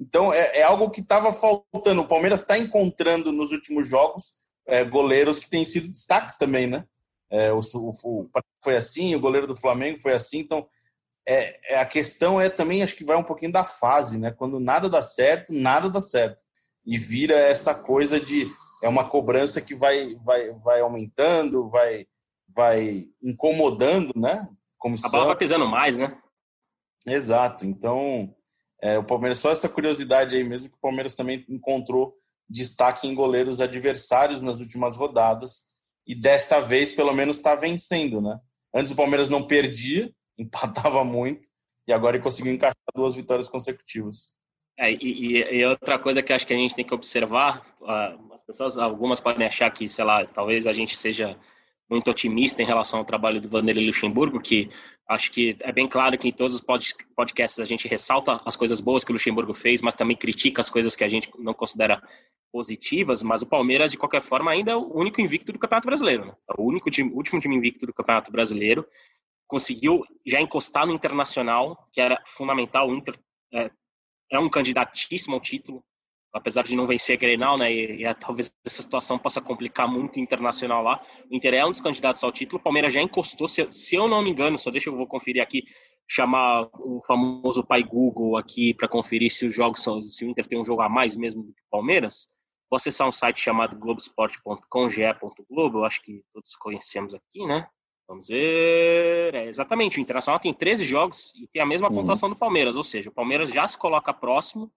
Então 0.00 0.32
é, 0.32 0.60
é 0.60 0.62
algo 0.62 0.90
que 0.90 1.00
estava 1.00 1.32
faltando. 1.32 2.00
O 2.00 2.08
Palmeiras 2.08 2.40
está 2.40 2.56
encontrando 2.56 3.30
nos 3.30 3.52
últimos 3.52 3.86
jogos 3.86 4.34
é, 4.66 4.82
goleiros 4.82 5.38
que 5.38 5.50
têm 5.50 5.64
sido 5.64 5.88
destaques 5.88 6.36
também, 6.36 6.66
né? 6.66 6.84
É, 7.28 7.52
o, 7.52 7.60
o, 7.60 7.90
o, 7.90 8.30
foi 8.64 8.76
assim, 8.76 9.14
o 9.14 9.20
goleiro 9.20 9.46
do 9.46 9.54
Flamengo 9.54 10.00
foi 10.00 10.14
assim, 10.14 10.38
então 10.38 10.66
é, 11.28 11.74
é, 11.74 11.78
a 11.78 11.86
questão 11.86 12.40
é 12.40 12.48
também, 12.48 12.82
acho 12.82 12.96
que 12.96 13.04
vai 13.04 13.16
um 13.16 13.22
pouquinho 13.22 13.52
da 13.52 13.64
fase, 13.64 14.18
né? 14.18 14.32
Quando 14.32 14.58
nada 14.58 14.88
dá 14.88 15.02
certo, 15.02 15.52
nada 15.52 15.88
dá 15.88 16.00
certo. 16.00 16.42
E 16.84 16.98
vira 16.98 17.34
essa 17.34 17.74
coisa 17.74 18.18
de. 18.18 18.48
É 18.82 18.88
uma 18.88 19.08
cobrança 19.08 19.60
que 19.60 19.74
vai, 19.74 20.14
vai, 20.16 20.50
vai 20.54 20.80
aumentando, 20.80 21.68
vai, 21.68 22.06
vai 22.48 23.06
incomodando, 23.22 24.12
né? 24.16 24.48
Comissão. 24.78 25.08
A 25.08 25.12
bola 25.12 25.26
vai 25.26 25.36
pesando 25.36 25.68
mais, 25.68 25.98
né? 25.98 26.18
Exato. 27.06 27.66
Então, 27.66 28.34
é, 28.82 28.98
o 28.98 29.04
Palmeiras, 29.04 29.38
só 29.38 29.50
essa 29.50 29.68
curiosidade 29.68 30.34
aí 30.34 30.44
mesmo, 30.44 30.68
que 30.68 30.76
o 30.76 30.80
Palmeiras 30.80 31.14
também 31.14 31.44
encontrou 31.48 32.14
destaque 32.48 33.06
em 33.06 33.14
goleiros 33.14 33.60
adversários 33.60 34.42
nas 34.42 34.60
últimas 34.60 34.96
rodadas. 34.96 35.68
E 36.06 36.14
dessa 36.14 36.60
vez, 36.60 36.92
pelo 36.92 37.12
menos, 37.12 37.36
está 37.36 37.54
vencendo, 37.54 38.20
né? 38.20 38.38
Antes 38.74 38.92
o 38.92 38.96
Palmeiras 38.96 39.28
não 39.28 39.46
perdia, 39.46 40.10
empatava 40.38 41.04
muito, 41.04 41.48
e 41.86 41.92
agora 41.92 42.16
ele 42.16 42.22
conseguiu 42.22 42.52
encaixar 42.52 42.76
duas 42.94 43.14
vitórias 43.14 43.48
consecutivas. 43.48 44.32
É, 44.78 44.90
e, 44.92 45.58
e, 45.58 45.66
outra 45.66 45.98
coisa 45.98 46.22
que 46.22 46.32
acho 46.32 46.46
que 46.46 46.54
a 46.54 46.56
gente 46.56 46.74
tem 46.74 46.84
que 46.84 46.94
observar, 46.94 47.66
uh, 47.82 48.32
as 48.32 48.42
pessoas, 48.42 48.78
algumas 48.78 49.20
podem 49.20 49.46
achar 49.46 49.70
que, 49.70 49.86
sei 49.86 50.04
lá, 50.04 50.24
talvez 50.24 50.66
a 50.66 50.72
gente 50.72 50.96
seja 50.96 51.38
muito 51.90 52.08
otimista 52.08 52.62
em 52.62 52.66
relação 52.66 53.00
ao 53.00 53.04
trabalho 53.04 53.40
do 53.40 53.48
Vanderlei 53.48 53.86
Luxemburgo, 53.86 54.40
que 54.40 54.70
acho 55.08 55.32
que 55.32 55.56
é 55.60 55.72
bem 55.72 55.88
claro 55.88 56.16
que 56.16 56.28
em 56.28 56.32
todos 56.32 56.54
os 56.54 56.64
podcasts 57.16 57.58
a 57.58 57.64
gente 57.64 57.88
ressalta 57.88 58.40
as 58.44 58.54
coisas 58.54 58.80
boas 58.80 59.02
que 59.02 59.10
o 59.10 59.14
Luxemburgo 59.14 59.52
fez, 59.52 59.82
mas 59.82 59.94
também 59.94 60.16
critica 60.16 60.60
as 60.60 60.70
coisas 60.70 60.94
que 60.94 61.02
a 61.02 61.08
gente 61.08 61.28
não 61.36 61.52
considera 61.52 62.00
positivas, 62.52 63.22
mas 63.22 63.42
o 63.42 63.46
Palmeiras, 63.46 63.90
de 63.90 63.96
qualquer 63.96 64.22
forma, 64.22 64.52
ainda 64.52 64.70
é 64.70 64.76
o 64.76 64.96
único 64.96 65.20
invicto 65.20 65.52
do 65.52 65.58
Campeonato 65.58 65.86
Brasileiro. 65.86 66.26
Né? 66.26 66.34
É 66.48 66.60
o 66.60 66.64
único 66.64 66.90
time, 66.90 67.10
último 67.12 67.40
time 67.40 67.56
invicto 67.56 67.86
do 67.86 67.92
Campeonato 67.92 68.30
Brasileiro 68.30 68.86
conseguiu 69.48 70.04
já 70.24 70.40
encostar 70.40 70.86
no 70.86 70.94
Internacional, 70.94 71.88
que 71.92 72.00
era 72.00 72.22
fundamental. 72.24 72.88
O 72.88 72.94
Inter 72.94 73.18
é, 73.52 73.68
é 74.30 74.38
um 74.38 74.48
candidatíssimo 74.48 75.34
ao 75.34 75.40
título, 75.40 75.84
apesar 76.32 76.64
de 76.64 76.76
não 76.76 76.86
vencer 76.86 77.16
a 77.16 77.20
Grenal, 77.20 77.58
né? 77.58 77.72
E, 77.72 78.04
e, 78.04 78.14
talvez 78.14 78.54
essa 78.64 78.82
situação 78.82 79.18
possa 79.18 79.40
complicar 79.40 79.88
muito 79.88 80.16
o 80.16 80.20
Internacional 80.20 80.82
lá. 80.82 81.02
O 81.30 81.34
Inter 81.34 81.54
é 81.54 81.66
um 81.66 81.70
dos 81.70 81.80
candidatos 81.80 82.22
ao 82.22 82.32
título. 82.32 82.60
O 82.60 82.62
Palmeiras 82.62 82.92
já 82.92 83.00
encostou, 83.00 83.48
se, 83.48 83.66
se 83.70 83.96
eu 83.96 84.08
não 84.08 84.22
me 84.22 84.30
engano, 84.30 84.58
só 84.58 84.70
deixa 84.70 84.88
eu 84.88 84.96
vou 84.96 85.06
conferir 85.06 85.42
aqui, 85.42 85.64
chamar 86.08 86.68
o 86.74 87.00
famoso 87.06 87.64
pai 87.64 87.82
Google 87.82 88.36
aqui 88.36 88.74
para 88.74 88.88
conferir 88.88 89.30
se 89.30 89.46
os 89.46 89.54
jogos 89.54 89.82
são, 89.82 90.02
se 90.02 90.24
o 90.24 90.28
Inter 90.28 90.46
tem 90.46 90.60
um 90.60 90.64
jogo 90.64 90.82
a 90.82 90.88
mais 90.88 91.16
mesmo 91.16 91.42
do 91.42 91.52
que 91.52 91.60
o 91.60 91.70
Palmeiras. 91.70 92.28
Vou 92.70 92.76
acessar 92.76 93.08
um 93.08 93.12
site 93.12 93.40
chamado 93.40 93.76
globesport.com, 93.76 94.88
ge.globo, 94.88 95.78
eu 95.78 95.84
acho 95.84 96.00
que 96.02 96.22
todos 96.32 96.54
conhecemos 96.54 97.14
aqui, 97.14 97.44
né? 97.44 97.66
Vamos 98.08 98.26
ver. 98.26 99.34
É, 99.34 99.46
exatamente, 99.46 99.98
o 99.98 100.00
Internacional 100.00 100.40
tem 100.40 100.52
13 100.52 100.84
jogos 100.84 101.32
e 101.36 101.46
tem 101.46 101.62
a 101.62 101.66
mesma 101.66 101.88
uhum. 101.88 101.94
pontuação 101.94 102.28
do 102.28 102.34
Palmeiras, 102.34 102.74
ou 102.74 102.82
seja, 102.82 103.08
o 103.08 103.12
Palmeiras 103.12 103.50
já 103.50 103.64
se 103.66 103.78
coloca 103.78 104.12
próximo, 104.12 104.70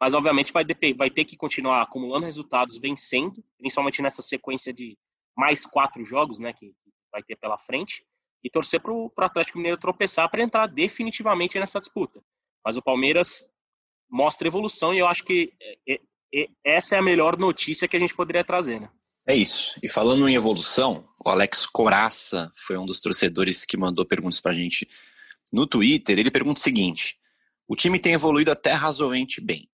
mas 0.00 0.14
obviamente 0.14 0.52
vai, 0.52 0.64
vai 0.96 1.10
ter 1.10 1.24
que 1.24 1.36
continuar 1.36 1.82
acumulando 1.82 2.26
resultados, 2.26 2.76
vencendo, 2.76 3.42
principalmente 3.58 4.02
nessa 4.02 4.22
sequência 4.22 4.72
de 4.72 4.96
mais 5.36 5.66
quatro 5.66 6.04
jogos 6.04 6.38
né, 6.38 6.52
que 6.52 6.72
vai 7.10 7.22
ter 7.22 7.36
pela 7.36 7.58
frente, 7.58 8.04
e 8.42 8.50
torcer 8.50 8.80
para 8.80 8.92
o 8.92 9.10
Atlético 9.18 9.58
Mineiro 9.58 9.80
tropeçar 9.80 10.30
para 10.30 10.42
entrar 10.42 10.66
definitivamente 10.66 11.58
nessa 11.58 11.80
disputa. 11.80 12.20
Mas 12.64 12.76
o 12.76 12.82
Palmeiras 12.82 13.44
mostra 14.10 14.46
evolução 14.46 14.92
e 14.92 14.98
eu 14.98 15.06
acho 15.06 15.24
que 15.24 15.52
é, 15.60 15.94
é, 15.94 16.00
é, 16.34 16.48
essa 16.64 16.94
é 16.94 16.98
a 16.98 17.02
melhor 17.02 17.38
notícia 17.38 17.88
que 17.88 17.96
a 17.96 18.00
gente 18.00 18.14
poderia 18.14 18.44
trazer. 18.44 18.80
Né? 18.80 18.90
É 19.26 19.34
isso. 19.34 19.78
E 19.82 19.88
falando 19.88 20.28
em 20.28 20.34
evolução, 20.34 21.08
o 21.24 21.30
Alex 21.30 21.66
Coraça 21.66 22.52
foi 22.54 22.76
um 22.76 22.84
dos 22.84 23.00
torcedores 23.00 23.64
que 23.64 23.76
mandou 23.76 24.04
perguntas 24.04 24.40
pra 24.40 24.52
gente 24.52 24.86
no 25.52 25.66
Twitter. 25.66 26.18
Ele 26.18 26.30
pergunta 26.30 26.60
o 26.60 26.62
seguinte: 26.62 27.16
o 27.66 27.74
time 27.74 27.98
tem 27.98 28.12
evoluído 28.12 28.50
até 28.50 28.72
razoavelmente 28.72 29.40
bem. 29.40 29.68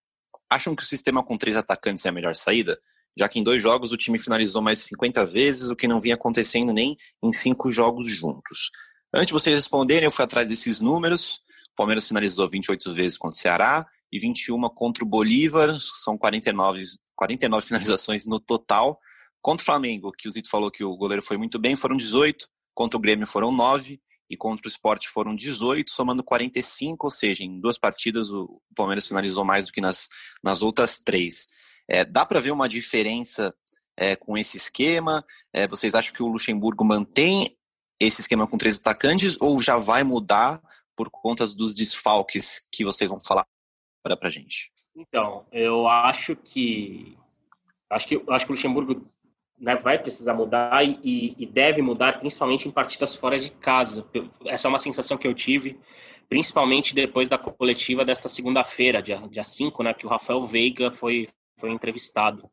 Acham 0.50 0.74
que 0.74 0.82
o 0.82 0.86
sistema 0.86 1.22
com 1.22 1.38
três 1.38 1.56
atacantes 1.56 2.04
é 2.04 2.08
a 2.08 2.12
melhor 2.12 2.34
saída? 2.34 2.78
Já 3.16 3.28
que 3.28 3.38
em 3.38 3.42
dois 3.42 3.62
jogos 3.62 3.92
o 3.92 3.96
time 3.96 4.18
finalizou 4.18 4.60
mais 4.60 4.78
de 4.78 4.84
50 4.86 5.24
vezes, 5.26 5.70
o 5.70 5.76
que 5.76 5.86
não 5.86 6.00
vinha 6.00 6.14
acontecendo 6.14 6.72
nem 6.72 6.96
em 7.22 7.32
cinco 7.32 7.70
jogos 7.70 8.08
juntos. 8.08 8.70
Antes 9.14 9.28
de 9.28 9.32
vocês 9.32 9.54
responderem, 9.54 10.04
eu 10.04 10.10
fui 10.10 10.24
atrás 10.24 10.48
desses 10.48 10.80
números. 10.80 11.40
O 11.72 11.76
Palmeiras 11.76 12.06
finalizou 12.06 12.48
28 12.48 12.92
vezes 12.92 13.18
contra 13.18 13.36
o 13.36 13.40
Ceará 13.40 13.86
e 14.12 14.18
21 14.18 14.68
contra 14.70 15.04
o 15.04 15.06
Bolívar, 15.06 15.78
são 15.80 16.18
49, 16.18 16.80
49 17.14 17.66
finalizações 17.66 18.26
no 18.26 18.40
total. 18.40 18.98
Contra 19.40 19.62
o 19.62 19.64
Flamengo, 19.64 20.12
que 20.12 20.28
o 20.28 20.30
Zito 20.30 20.50
falou 20.50 20.70
que 20.70 20.84
o 20.84 20.96
goleiro 20.96 21.22
foi 21.22 21.36
muito 21.36 21.58
bem, 21.58 21.76
foram 21.76 21.96
18. 21.96 22.46
Contra 22.74 22.98
o 22.98 23.00
Grêmio 23.00 23.26
foram 23.26 23.52
9 23.52 24.00
e 24.30 24.36
contra 24.36 24.66
o 24.66 24.70
Sport 24.70 25.08
foram 25.08 25.34
18, 25.34 25.90
somando 25.90 26.22
45, 26.22 27.06
ou 27.06 27.10
seja, 27.10 27.42
em 27.42 27.60
duas 27.60 27.76
partidas 27.76 28.30
o 28.30 28.62
Palmeiras 28.76 29.08
finalizou 29.08 29.44
mais 29.44 29.66
do 29.66 29.72
que 29.72 29.80
nas, 29.80 30.08
nas 30.42 30.62
outras 30.62 30.98
três. 30.98 31.48
É, 31.88 32.04
dá 32.04 32.24
para 32.24 32.38
ver 32.38 32.52
uma 32.52 32.68
diferença 32.68 33.52
é, 33.96 34.14
com 34.14 34.38
esse 34.38 34.56
esquema? 34.56 35.24
É, 35.52 35.66
vocês 35.66 35.96
acham 35.96 36.14
que 36.14 36.22
o 36.22 36.28
Luxemburgo 36.28 36.84
mantém 36.84 37.56
esse 37.98 38.20
esquema 38.20 38.46
com 38.46 38.56
três 38.56 38.78
atacantes 38.78 39.36
ou 39.40 39.60
já 39.60 39.76
vai 39.76 40.04
mudar 40.04 40.62
por 40.96 41.10
conta 41.10 41.44
dos 41.46 41.74
desfalques 41.74 42.66
que 42.72 42.84
vocês 42.84 43.10
vão 43.10 43.18
falar 43.20 43.44
para 44.02 44.16
a 44.22 44.30
gente? 44.30 44.70
Então, 44.96 45.44
eu 45.52 45.88
acho 45.88 46.36
que 46.36 47.16
acho 47.90 48.06
que 48.06 48.22
acho 48.28 48.46
que 48.46 48.52
o 48.52 48.54
Luxemburgo 48.54 49.06
né, 49.60 49.76
vai 49.76 49.98
precisar 49.98 50.32
mudar 50.32 50.82
e, 50.84 51.34
e, 51.38 51.46
deve 51.46 51.82
mudar, 51.82 52.18
principalmente 52.18 52.66
em 52.66 52.70
partidas 52.70 53.14
fora 53.14 53.38
de 53.38 53.50
casa. 53.50 54.06
Essa 54.46 54.66
é 54.66 54.70
uma 54.70 54.78
sensação 54.78 55.18
que 55.18 55.28
eu 55.28 55.34
tive, 55.34 55.78
principalmente 56.28 56.94
depois 56.94 57.28
da 57.28 57.36
coletiva 57.36 58.04
desta 58.04 58.28
segunda-feira, 58.28 59.02
dia, 59.02 59.18
dia 59.28 59.44
5, 59.44 59.82
né, 59.82 59.92
que 59.92 60.06
o 60.06 60.08
Rafael 60.08 60.46
Veiga 60.46 60.90
foi, 60.90 61.28
foi 61.58 61.70
entrevistado. 61.70 62.50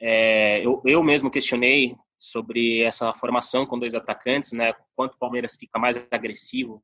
É, 0.00 0.64
eu, 0.64 0.80
eu 0.86 1.02
mesmo 1.02 1.30
questionei 1.30 1.94
sobre 2.18 2.80
essa 2.80 3.12
formação 3.12 3.66
com 3.66 3.78
dois 3.78 3.94
atacantes, 3.94 4.52
né, 4.52 4.72
quanto 4.94 5.14
o 5.14 5.18
Palmeiras 5.18 5.56
fica 5.56 5.78
mais 5.78 6.02
agressivo 6.10 6.82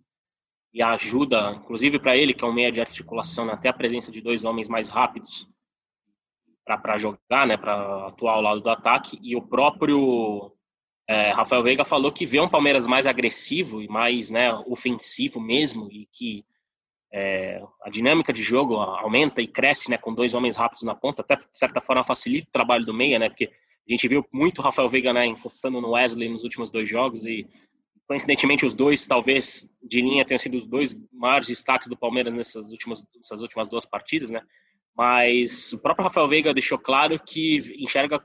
e 0.75 0.83
ajuda, 0.83 1.53
inclusive 1.53 1.99
para 1.99 2.17
ele, 2.17 2.35
que 2.35 2.45
é 2.45 2.47
um 2.47 2.53
meia 2.53 2.73
de 2.73 2.81
articulação, 2.81 3.47
né, 3.47 3.55
até 3.55 3.71
a 3.71 3.75
presença 3.75 4.13
de 4.13 4.21
dois 4.21 4.45
homens 4.45 4.69
mais 4.69 4.91
rápidos, 4.91 5.49
para 6.79 6.99
jogar, 6.99 7.47
né, 7.47 7.57
para 7.57 8.09
atuar 8.09 8.35
ao 8.35 8.43
lado 8.43 8.61
do 8.61 8.71
ataque. 8.71 9.19
E 9.23 9.37
o 9.37 9.43
próprio 9.43 10.53
é, 11.09 11.31
Rafael 11.31 11.63
Veiga 11.63 11.85
falou 11.85 12.13
que 12.13 12.27
vê 12.27 12.41
um 12.41 12.49
Palmeiras 12.49 12.87
mais 12.87 13.07
agressivo 13.07 13.83
e 13.83 13.89
mais 13.89 14.31
né, 14.31 14.53
ofensivo 14.67 15.41
mesmo, 15.41 15.89
e 15.91 16.09
que 16.13 16.45
é, 17.13 17.63
a 17.83 17.91
dinâmica 17.91 18.33
de 18.33 18.43
jogo 18.43 18.77
aumenta 18.77 19.43
e 19.43 19.47
cresce 19.47 19.91
né, 19.91 19.99
com 19.99 20.15
dois 20.15 20.35
homens 20.35 20.57
rápidos 20.57 20.83
na 20.83 20.95
ponta, 20.95 21.23
até 21.23 21.37
de 21.37 21.47
certa 21.55 21.81
forma 21.81 22.05
facilita 22.05 22.49
o 22.49 22.53
trabalho 22.53 22.87
do 22.87 22.95
meia, 22.95 23.19
né, 23.19 23.29
porque 23.29 23.51
a 23.89 23.93
gente 23.93 24.09
viu 24.09 24.25
muito 24.33 24.59
o 24.59 24.63
Rafael 24.63 24.89
Veiga 24.89 25.13
né, 25.13 25.27
encostando 25.27 25.81
no 25.81 25.91
Wesley 25.91 26.29
nos 26.29 26.45
últimos 26.45 26.71
dois 26.71 26.89
jogos 26.89 27.25
e 27.25 27.47
coincidentemente 28.07 28.65
os 28.65 28.75
dois 28.75 29.07
talvez 29.07 29.71
de 29.83 30.01
linha 30.01 30.25
tenham 30.25 30.39
sido 30.39 30.57
os 30.57 30.67
dois 30.67 30.97
maiores 31.13 31.49
destaques 31.49 31.89
do 31.89 31.97
Palmeiras 31.97 32.33
nessas 32.33 32.69
últimas, 32.69 33.05
nessas 33.15 33.41
últimas 33.41 33.69
duas 33.69 33.85
partidas, 33.85 34.31
né? 34.31 34.43
Mas 34.97 35.73
o 35.73 35.81
próprio 35.81 36.05
Rafael 36.05 36.29
Veiga 36.29 36.53
deixou 36.53 36.79
claro 36.79 37.19
que 37.19 37.59
enxerga 37.79 38.23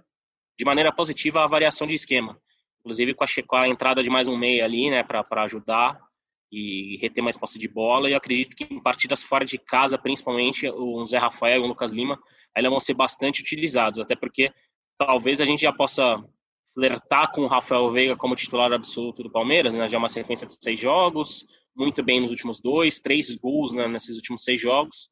de 0.57 0.65
maneira 0.65 0.91
positiva 0.91 1.43
a 1.43 1.47
variação 1.47 1.87
de 1.87 1.93
esquema, 1.93 2.37
inclusive 2.79 3.13
com 3.13 3.23
a, 3.23 3.27
com 3.45 3.55
a 3.55 3.67
entrada 3.67 4.03
de 4.03 4.09
mais 4.09 4.27
um 4.27 4.37
meia 4.37 4.65
ali, 4.65 4.89
né, 4.89 5.03
para 5.03 5.43
ajudar 5.43 5.99
e 6.51 6.97
reter 7.01 7.21
mais 7.21 7.37
posse 7.37 7.59
de 7.59 7.67
bola. 7.67 8.09
E 8.09 8.13
eu 8.13 8.17
acredito 8.17 8.55
que 8.55 8.63
em 8.63 8.81
partidas 8.81 9.23
fora 9.23 9.45
de 9.45 9.57
casa, 9.57 9.97
principalmente 9.97 10.67
o 10.67 11.05
Zé 11.05 11.17
Rafael 11.17 11.61
e 11.61 11.63
o 11.63 11.67
Lucas 11.67 11.91
Lima, 11.91 12.19
ainda 12.55 12.69
vão 12.69 12.79
ser 12.79 12.93
bastante 12.93 13.41
utilizados, 13.41 13.99
até 13.99 14.15
porque 14.15 14.51
talvez 14.97 15.39
a 15.39 15.45
gente 15.45 15.61
já 15.61 15.71
possa 15.71 16.23
flertar 16.73 17.31
com 17.31 17.41
o 17.41 17.47
Rafael 17.47 17.89
Veiga 17.91 18.15
como 18.15 18.35
titular 18.35 18.71
absoluto 18.73 19.23
do 19.23 19.31
Palmeiras, 19.31 19.73
né? 19.73 19.87
Já 19.87 19.97
é 19.97 19.99
uma 19.99 20.09
sequência 20.09 20.47
de 20.47 20.53
seis 20.53 20.79
jogos, 20.79 21.45
muito 21.75 22.03
bem 22.03 22.19
nos 22.19 22.31
últimos 22.31 22.59
dois, 22.59 22.99
três 22.99 23.33
gols 23.35 23.73
né, 23.73 23.87
nesses 23.87 24.15
últimos 24.17 24.43
seis 24.43 24.59
jogos. 24.59 25.09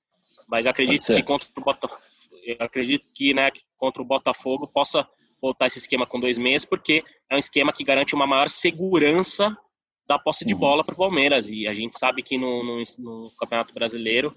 Mas 0.48 0.68
acredito 0.68 1.06
que 1.06 1.24
contra 1.24 1.50
o 1.56 1.62
Botafogo, 1.62 2.02
acredito 2.60 3.10
que, 3.14 3.34
né, 3.34 3.50
que 3.52 3.62
contra 3.78 4.02
o 4.02 4.06
Botafogo 4.06 4.68
possa 4.68 5.08
voltar 5.42 5.68
esse 5.68 5.80
esquema 5.80 6.06
com 6.06 6.20
dois 6.20 6.38
meses, 6.38 6.66
porque 6.66 7.04
é 7.30 7.36
um 7.36 7.40
esquema 7.40 7.74
que 7.74 7.84
garante 7.84 8.16
uma 8.16 8.28
maior 8.28 8.50
segurança 8.50 9.56
da 10.08 10.20
posse 10.20 10.46
de 10.46 10.54
uhum. 10.54 10.60
bola 10.60 10.84
para 10.84 10.94
o 10.94 10.98
Palmeiras. 10.98 11.48
E 11.50 11.68
a 11.68 11.74
gente 11.74 11.98
sabe 11.98 12.22
que 12.22 12.38
no, 12.38 12.64
no, 12.64 12.84
no, 13.00 13.32
Campeonato 13.40 13.74
Brasileiro, 13.74 14.36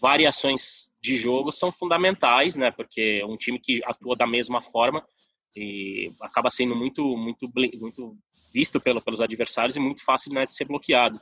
variações 0.00 0.88
de 1.02 1.16
jogo 1.16 1.52
são 1.52 1.72
fundamentais, 1.72 2.56
né? 2.56 2.70
Porque 2.70 3.20
é 3.22 3.26
um 3.26 3.36
time 3.36 3.58
que 3.58 3.80
atua 3.84 4.16
da 4.16 4.26
mesma 4.26 4.60
forma 4.60 5.06
e 5.54 6.12
acaba 6.20 6.50
sendo 6.50 6.74
muito, 6.74 7.16
muito, 7.16 7.50
muito 7.78 8.16
visto 8.52 8.80
pelo, 8.80 9.00
pelos 9.00 9.20
adversários 9.20 9.76
e 9.76 9.80
muito 9.80 10.04
fácil 10.04 10.32
né, 10.32 10.46
de 10.46 10.54
ser 10.54 10.64
bloqueado. 10.64 11.20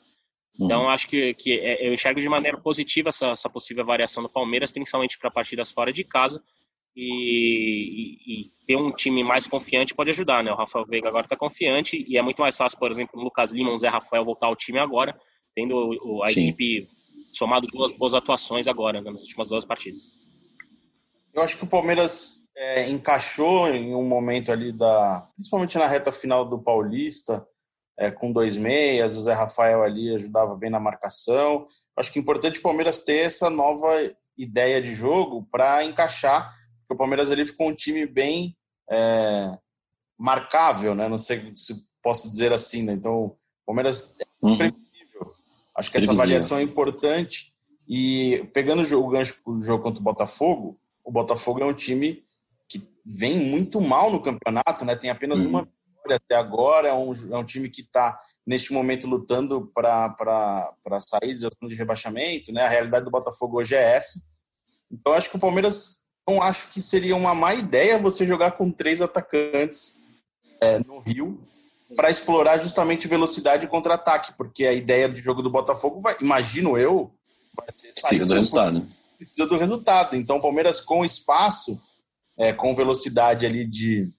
Então, 0.59 0.83
uhum. 0.83 0.88
acho 0.88 1.07
que, 1.07 1.35
que 1.35 1.59
é, 1.59 1.87
eu 1.87 1.95
enxergo 1.95 2.21
de 2.21 2.29
maneira 2.29 2.59
positiva 2.59 3.11
essa, 3.11 3.29
essa 3.29 3.49
possível 3.49 3.85
variação 3.85 4.23
do 4.23 4.29
Palmeiras, 4.29 4.73
principalmente 4.73 5.17
para 5.17 5.31
partidas 5.31 5.71
fora 5.71 5.93
de 5.93 6.03
casa. 6.03 6.43
E, 6.97 7.05
e, 8.27 8.41
e, 8.41 8.50
ter 8.67 8.75
um 8.75 8.91
time 8.91 9.23
mais 9.23 9.47
confiante 9.47 9.95
pode 9.95 10.11
ajudar, 10.11 10.43
né? 10.43 10.50
O 10.50 10.57
Rafael 10.57 10.85
Veiga 10.85 11.09
agora 11.09 11.27
está 11.27 11.37
confiante 11.37 12.05
e 12.09 12.19
é 12.19 12.23
muito 12.23 12.43
mais 12.43 12.57
fácil, 12.57 12.77
por 12.77 12.91
exemplo, 12.91 13.21
o 13.21 13.23
Lucas 13.23 13.53
Lima, 13.53 13.71
o 13.71 13.79
Zé 13.79 13.88
Rafael 13.88 14.25
voltar 14.25 14.49
ao 14.49 14.57
time 14.57 14.81
agora, 14.81 15.17
tendo 15.55 15.77
o, 15.77 16.25
a 16.25 16.29
Sim. 16.29 16.49
equipe 16.49 16.88
somado 17.33 17.69
duas 17.69 17.93
boas 17.93 18.15
atuações 18.15 18.67
agora, 18.67 19.00
né, 19.00 19.12
nas 19.12 19.23
últimas 19.23 19.49
duas 19.49 19.65
partidas. 19.65 20.03
Eu 21.33 21.43
acho 21.43 21.57
que 21.57 21.65
o 21.65 21.69
Palmeiras 21.69 22.50
é, 22.57 22.91
encaixou 22.91 23.69
em 23.69 23.95
um 23.95 24.03
momento 24.03 24.50
ali 24.50 24.73
da, 24.73 25.25
principalmente 25.37 25.79
na 25.79 25.87
reta 25.87 26.11
final 26.11 26.45
do 26.45 26.61
Paulista, 26.61 27.47
é, 27.99 28.12
com 28.12 28.33
dois 28.33 28.57
meias, 28.57 29.17
o 29.17 29.23
Zé 29.23 29.33
Rafael 29.33 29.83
ali 29.83 30.14
ajudava 30.14 30.55
bem 30.55 30.71
na 30.71 30.78
marcação. 30.78 31.67
Acho 31.97 32.12
que 32.12 32.19
é 32.19 32.23
importante 32.23 32.61
o 32.61 32.62
Palmeiras 32.62 33.00
ter 33.00 33.26
essa 33.26 33.50
nova 33.50 33.88
ideia 34.37 34.81
de 34.81 34.95
jogo 34.95 35.47
para 35.50 35.85
encaixar, 35.85 36.55
porque 36.81 36.95
o 36.95 36.97
Palmeiras 36.97 37.33
ali 37.33 37.45
ficou 37.45 37.69
um 37.69 37.75
time 37.75 38.07
bem 38.07 38.57
é, 38.88 39.59
marcável, 40.17 40.95
né? 40.95 41.09
Não 41.09 41.19
sei 41.19 41.52
se 41.57 41.75
posso 42.00 42.31
dizer 42.31 42.52
assim, 42.52 42.85
né? 42.85 42.93
Então, 42.93 43.25
o 43.25 43.37
Palmeiras 43.67 44.14
é 44.21 44.25
uhum. 44.40 44.57
previsível. 44.57 45.33
Acho 45.76 45.90
que 45.90 45.99
essa 45.99 46.12
avaliação 46.12 46.59
é 46.59 46.62
importante. 46.62 47.52
E 47.88 48.49
pegando 48.52 48.83
o 48.97 49.09
gancho 49.09 49.43
do 49.45 49.61
jogo 49.61 49.83
contra 49.83 50.00
o 50.00 50.05
Botafogo, 50.05 50.78
o 51.05 51.11
Botafogo 51.11 51.61
é 51.61 51.64
um 51.64 51.75
time 51.75 52.23
que 52.69 52.88
vem 53.05 53.37
muito 53.38 53.81
mal 53.81 54.12
no 54.12 54.23
campeonato, 54.23 54.85
né? 54.85 54.95
Tem 54.95 55.11
apenas 55.11 55.40
uhum. 55.40 55.49
uma 55.49 55.69
até 56.15 56.37
agora. 56.37 56.88
É 56.88 56.95
um, 56.95 57.12
é 57.33 57.37
um 57.37 57.45
time 57.45 57.69
que 57.69 57.83
está, 57.83 58.21
neste 58.47 58.73
momento, 58.73 59.07
lutando 59.07 59.71
para 59.75 60.75
sair 61.00 61.35
de 61.35 61.41
zona 61.41 61.53
de 61.62 61.75
rebaixamento. 61.75 62.53
Né? 62.53 62.62
A 62.62 62.69
realidade 62.69 63.05
do 63.05 63.11
Botafogo 63.11 63.59
hoje 63.59 63.75
é 63.75 63.97
essa. 63.97 64.21
Então, 64.91 65.12
acho 65.12 65.31
que 65.31 65.37
o 65.37 65.41
Palmeiras 65.41 66.09
não 66.29 66.43
acho 66.43 66.73
que 66.73 66.83
seria 66.83 67.17
uma 67.17 67.35
má 67.35 67.55
ideia 67.55 67.99
você 67.99 68.27
jogar 68.27 68.53
com 68.53 68.71
três 68.71 69.00
atacantes 69.00 69.99
é, 70.61 70.79
no 70.79 71.00
Rio 71.00 71.41
para 71.97 72.11
explorar 72.11 72.59
justamente 72.59 73.09
velocidade 73.09 73.65
e 73.65 73.69
contra-ataque, 73.69 74.35
porque 74.37 74.67
a 74.67 74.73
ideia 74.73 75.09
do 75.09 75.17
jogo 75.17 75.41
do 75.41 75.50
Botafogo, 75.50 76.00
vai, 76.03 76.17
imagino 76.21 76.77
eu, 76.77 77.11
vai 77.57 77.67
ser 77.75 77.93
precisa 77.93 78.27
do 78.27 78.35
resultado. 78.35 78.87
Precisa 79.17 79.47
do 79.47 79.57
resultado. 79.57 80.17
Então, 80.17 80.37
o 80.37 80.43
Palmeiras 80.43 80.81
com 80.81 81.05
espaço, 81.05 81.81
é, 82.38 82.53
com 82.53 82.75
velocidade 82.75 83.47
ali 83.47 83.67
de 83.67 84.12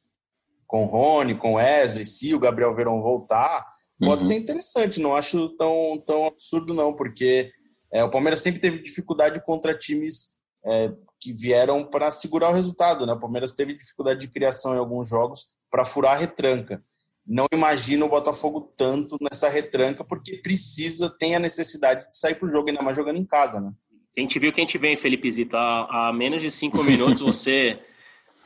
com 0.69 0.85
Rony, 0.85 1.33
com 1.33 1.55
Wesley, 1.55 2.05
se 2.05 2.35
o 2.35 2.39
Gabriel 2.39 2.75
Verão 2.75 3.01
voltar, 3.01 3.65
pode 3.99 4.21
uhum. 4.21 4.27
ser 4.27 4.35
interessante. 4.35 4.99
Não 4.99 5.15
acho 5.15 5.49
tão, 5.57 6.01
tão 6.05 6.27
absurdo, 6.27 6.75
não, 6.75 6.93
porque 6.93 7.51
é, 7.91 8.03
o 8.03 8.09
Palmeiras 8.11 8.39
sempre 8.41 8.61
teve 8.61 8.77
dificuldade 8.77 9.43
contra 9.43 9.75
times 9.75 10.38
é, 10.63 10.91
que 11.19 11.33
vieram 11.33 11.83
para 11.83 12.11
segurar 12.11 12.51
o 12.51 12.53
resultado. 12.53 13.03
Né? 13.07 13.13
O 13.13 13.19
Palmeiras 13.19 13.53
teve 13.53 13.73
dificuldade 13.73 14.19
de 14.19 14.27
criação 14.27 14.75
em 14.75 14.77
alguns 14.77 15.09
jogos 15.09 15.47
para 15.71 15.83
furar 15.83 16.13
a 16.13 16.19
retranca. 16.19 16.83
Não 17.25 17.47
imagino 17.51 18.05
o 18.05 18.09
Botafogo 18.09 18.71
tanto 18.77 19.17
nessa 19.19 19.49
retranca, 19.49 20.03
porque 20.03 20.38
precisa, 20.38 21.09
tem 21.09 21.35
a 21.35 21.39
necessidade 21.39 22.07
de 22.09 22.15
sair 22.15 22.35
para 22.35 22.47
o 22.47 22.51
jogo, 22.51 22.69
ainda 22.69 22.83
mais 22.83 22.95
jogando 22.95 23.17
em 23.17 23.25
casa. 23.25 23.59
Né? 23.59 23.71
A 24.15 24.21
gente 24.21 24.38
viu 24.38 24.53
que 24.53 24.61
a 24.61 24.63
gente 24.63 24.77
vem, 24.77 24.95
Felipe 24.95 25.31
Zito, 25.31 25.57
há, 25.57 26.09
há 26.09 26.13
menos 26.13 26.43
de 26.43 26.51
cinco 26.51 26.81
minutos 26.85 27.21
você 27.21 27.79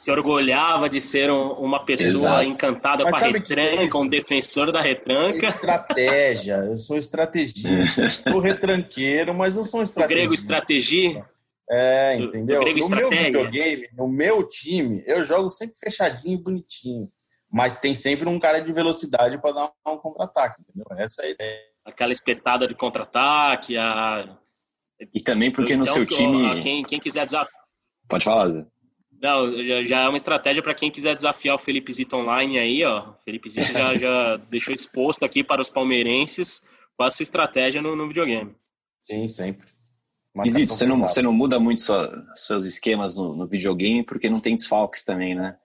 se 0.04 0.12
orgulhava 0.12 0.90
de 0.90 1.00
ser 1.00 1.32
um, 1.32 1.54
uma 1.54 1.86
pessoa 1.86 2.10
Exato. 2.10 2.44
encantada 2.44 3.04
Mas 3.06 3.18
com 3.18 3.26
a 3.26 3.28
retranca, 3.30 3.98
um 3.98 4.08
defensor 4.08 4.70
da 4.70 4.82
retranca. 4.82 5.48
Estratégia, 5.48 6.56
eu 6.56 6.76
sou 6.76 6.98
estrategista, 6.98 8.06
sou 8.30 8.40
retranqueiro, 8.40 9.34
mas 9.34 9.56
eu 9.56 9.64
sou 9.64 9.80
um 9.80 9.84
estrategista. 9.84 10.14
O 10.14 10.28
grego 10.28 10.34
estratégia? 10.34 11.26
É, 11.72 12.18
entendeu? 12.18 12.62
no 12.62 12.90
meu 12.90 13.10
videogame, 13.10 13.88
no 13.94 14.08
meu 14.10 14.46
time, 14.46 15.02
eu 15.08 15.24
jogo 15.24 15.50
sempre 15.50 15.78
fechadinho 15.78 16.38
e 16.38 16.44
bonitinho. 16.44 17.10
Mas 17.50 17.78
tem 17.78 17.96
sempre 17.96 18.28
um 18.28 18.38
cara 18.38 18.60
de 18.60 18.74
velocidade 18.74 19.38
para 19.38 19.54
dar 19.54 19.72
um 19.88 19.98
contra-ataque, 19.98 20.62
entendeu? 20.62 20.86
Essa 20.98 21.22
é 21.22 21.26
a 21.28 21.30
ideia. 21.30 21.60
Aquela 21.86 22.12
espetada 22.12 22.68
de 22.68 22.76
contra-ataque, 22.76 23.78
a... 23.78 24.38
E 25.14 25.24
também 25.24 25.52
porque 25.52 25.78
no 25.78 25.84
então, 25.84 25.94
seu 25.94 26.06
time. 26.06 26.62
Quem, 26.62 26.84
quem 26.84 27.00
quiser 27.00 27.26
desafiar. 27.26 27.64
Pode 28.10 28.26
falar, 28.26 28.48
Zé. 28.48 28.66
Não, 29.24 29.54
já, 29.88 30.02
é 30.02 30.10
uma 30.10 30.18
estratégia 30.18 30.62
para 30.62 30.76
quem 30.76 30.92
quiser 30.92 31.16
desafiar 31.16 31.56
o 31.56 31.60
Felipe 31.60 31.94
Zito 31.94 32.18
online 32.18 32.60
aí, 32.60 32.84
ó. 32.84 33.12
O 33.12 33.24
Felipe 33.24 33.50
Zito 33.50 33.72
já, 33.72 33.96
já 33.98 34.36
deixou 34.50 34.76
exposto 34.76 35.24
aqui 35.24 35.42
para 35.42 35.62
os 35.62 35.70
palmeirenses 35.70 36.62
qual 36.98 37.08
a 37.08 37.10
sua 37.12 37.24
estratégia 37.24 37.82
no, 37.82 37.96
no 37.96 38.06
videogame. 38.06 38.54
Sim, 39.02 39.26
sempre. 39.30 39.66
Zito, 40.50 40.74
você 40.74 40.86
não, 40.86 41.00
você 41.00 41.22
não 41.22 41.32
muda 41.32 41.58
muito 41.58 41.82
sua, 41.82 42.12
seus 42.36 42.66
esquemas 42.66 43.16
no, 43.16 43.34
no, 43.34 43.48
videogame 43.48 44.04
porque 44.04 44.30
não 44.30 44.42
tem 44.42 44.58
desfalques 44.58 45.06
também, 45.06 45.36
né? 45.36 45.56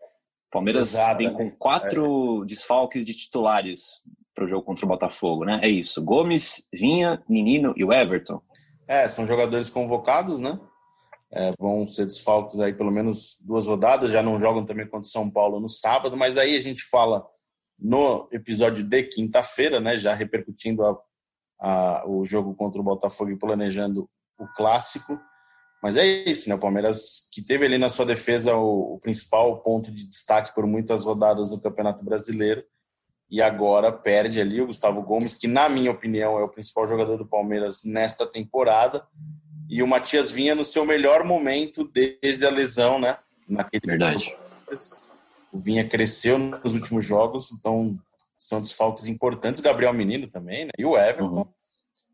Palmeiras 0.53 0.95
Exato, 0.95 1.19
vem 1.19 1.33
com 1.33 1.51
quatro 1.51 2.45
é. 2.45 2.47
desfalques 2.47 3.05
de 3.05 3.13
titulares 3.13 4.05
para 4.35 4.45
o 4.45 4.49
jogo 4.49 4.63
contra 4.63 4.85
o 4.85 4.89
Botafogo, 4.89 5.45
né? 5.45 5.59
É 5.63 5.69
isso. 5.69 6.05
Gomes, 6.05 6.65
Vinha, 6.73 7.21
Menino 7.29 7.75
e 7.77 7.85
o 7.85 7.93
Everton. 7.93 8.41
É, 8.87 9.09
são 9.09 9.27
jogadores 9.27 9.69
convocados, 9.69 10.39
né? 10.39 10.61
É, 11.31 11.53
vão 11.59 11.87
ser 11.87 12.07
desfalques 12.07 12.59
aí 12.59 12.73
pelo 12.73 12.91
menos 12.91 13.37
duas 13.43 13.67
rodadas, 13.67 14.11
já 14.11 14.23
não 14.23 14.41
jogam 14.41 14.65
também 14.65 14.87
contra 14.87 15.07
o 15.07 15.11
São 15.11 15.31
Paulo 15.31 15.61
no 15.61 15.69
sábado, 15.69 16.17
mas 16.17 16.39
aí 16.39 16.57
a 16.57 16.61
gente 16.61 16.83
fala 16.85 17.23
no 17.79 18.29
episódio 18.33 18.83
de 18.83 19.03
quinta-feira, 19.05 19.81
né? 19.81 19.99
Já 19.99 20.15
repercutindo 20.15 20.85
a, 20.85 20.99
a, 21.61 22.05
o 22.09 22.25
jogo 22.25 22.55
contra 22.55 22.81
o 22.81 22.85
Botafogo 22.85 23.31
e 23.31 23.39
planejando 23.39 24.09
o 24.39 24.47
clássico. 24.57 25.19
Mas 25.83 25.97
é 25.97 26.05
isso, 26.05 26.49
né? 26.49 26.57
O 26.57 26.61
Palmeiras 26.61 27.29
que 27.33 27.41
teve 27.41 27.65
ali 27.65 27.79
na 27.79 27.89
sua 27.89 28.05
defesa 28.05 28.57
o, 28.57 28.95
o, 28.95 28.99
principal 28.99 29.63
ponto 29.63 29.93
de 29.93 30.09
destaque 30.09 30.53
por 30.55 30.67
muitas 30.67 31.05
rodadas 31.05 31.53
no 31.53 31.61
Campeonato 31.61 32.05
Brasileiro 32.05 32.65
e 33.31 33.41
agora 33.41 33.93
perde 33.93 34.41
ali 34.41 34.61
o 34.61 34.67
Gustavo 34.67 35.03
Gomes, 35.03 35.37
que 35.37 35.47
na 35.47 35.69
minha 35.69 35.91
opinião 35.91 36.39
é 36.39 36.43
o 36.43 36.49
principal 36.49 36.87
jogador 36.87 37.17
do 37.17 37.29
Palmeiras 37.29 37.83
nesta 37.85 38.27
temporada. 38.27 39.07
E 39.69 39.83
o 39.83 39.87
Matias 39.87 40.31
vinha 40.31 40.55
no 40.55 40.65
seu 40.65 40.85
melhor 40.85 41.25
momento 41.25 41.85
desde 41.85 42.47
a 42.47 42.51
lesão, 42.51 42.99
né? 42.99 43.19
Naquele 43.49 43.83
Verdade. 43.85 44.35
O 45.53 45.59
Vinha 45.59 45.87
cresceu 45.87 46.39
nos 46.39 46.75
últimos 46.75 47.05
jogos, 47.05 47.53
então 47.53 47.99
são 48.37 48.61
desfalques 48.61 49.07
importantes. 49.07 49.61
Gabriel 49.61 49.93
Menino 49.93 50.27
também, 50.29 50.67
né? 50.67 50.71
E 50.79 50.85
o 50.85 50.97
Everton. 50.97 51.39
Uhum. 51.41 51.47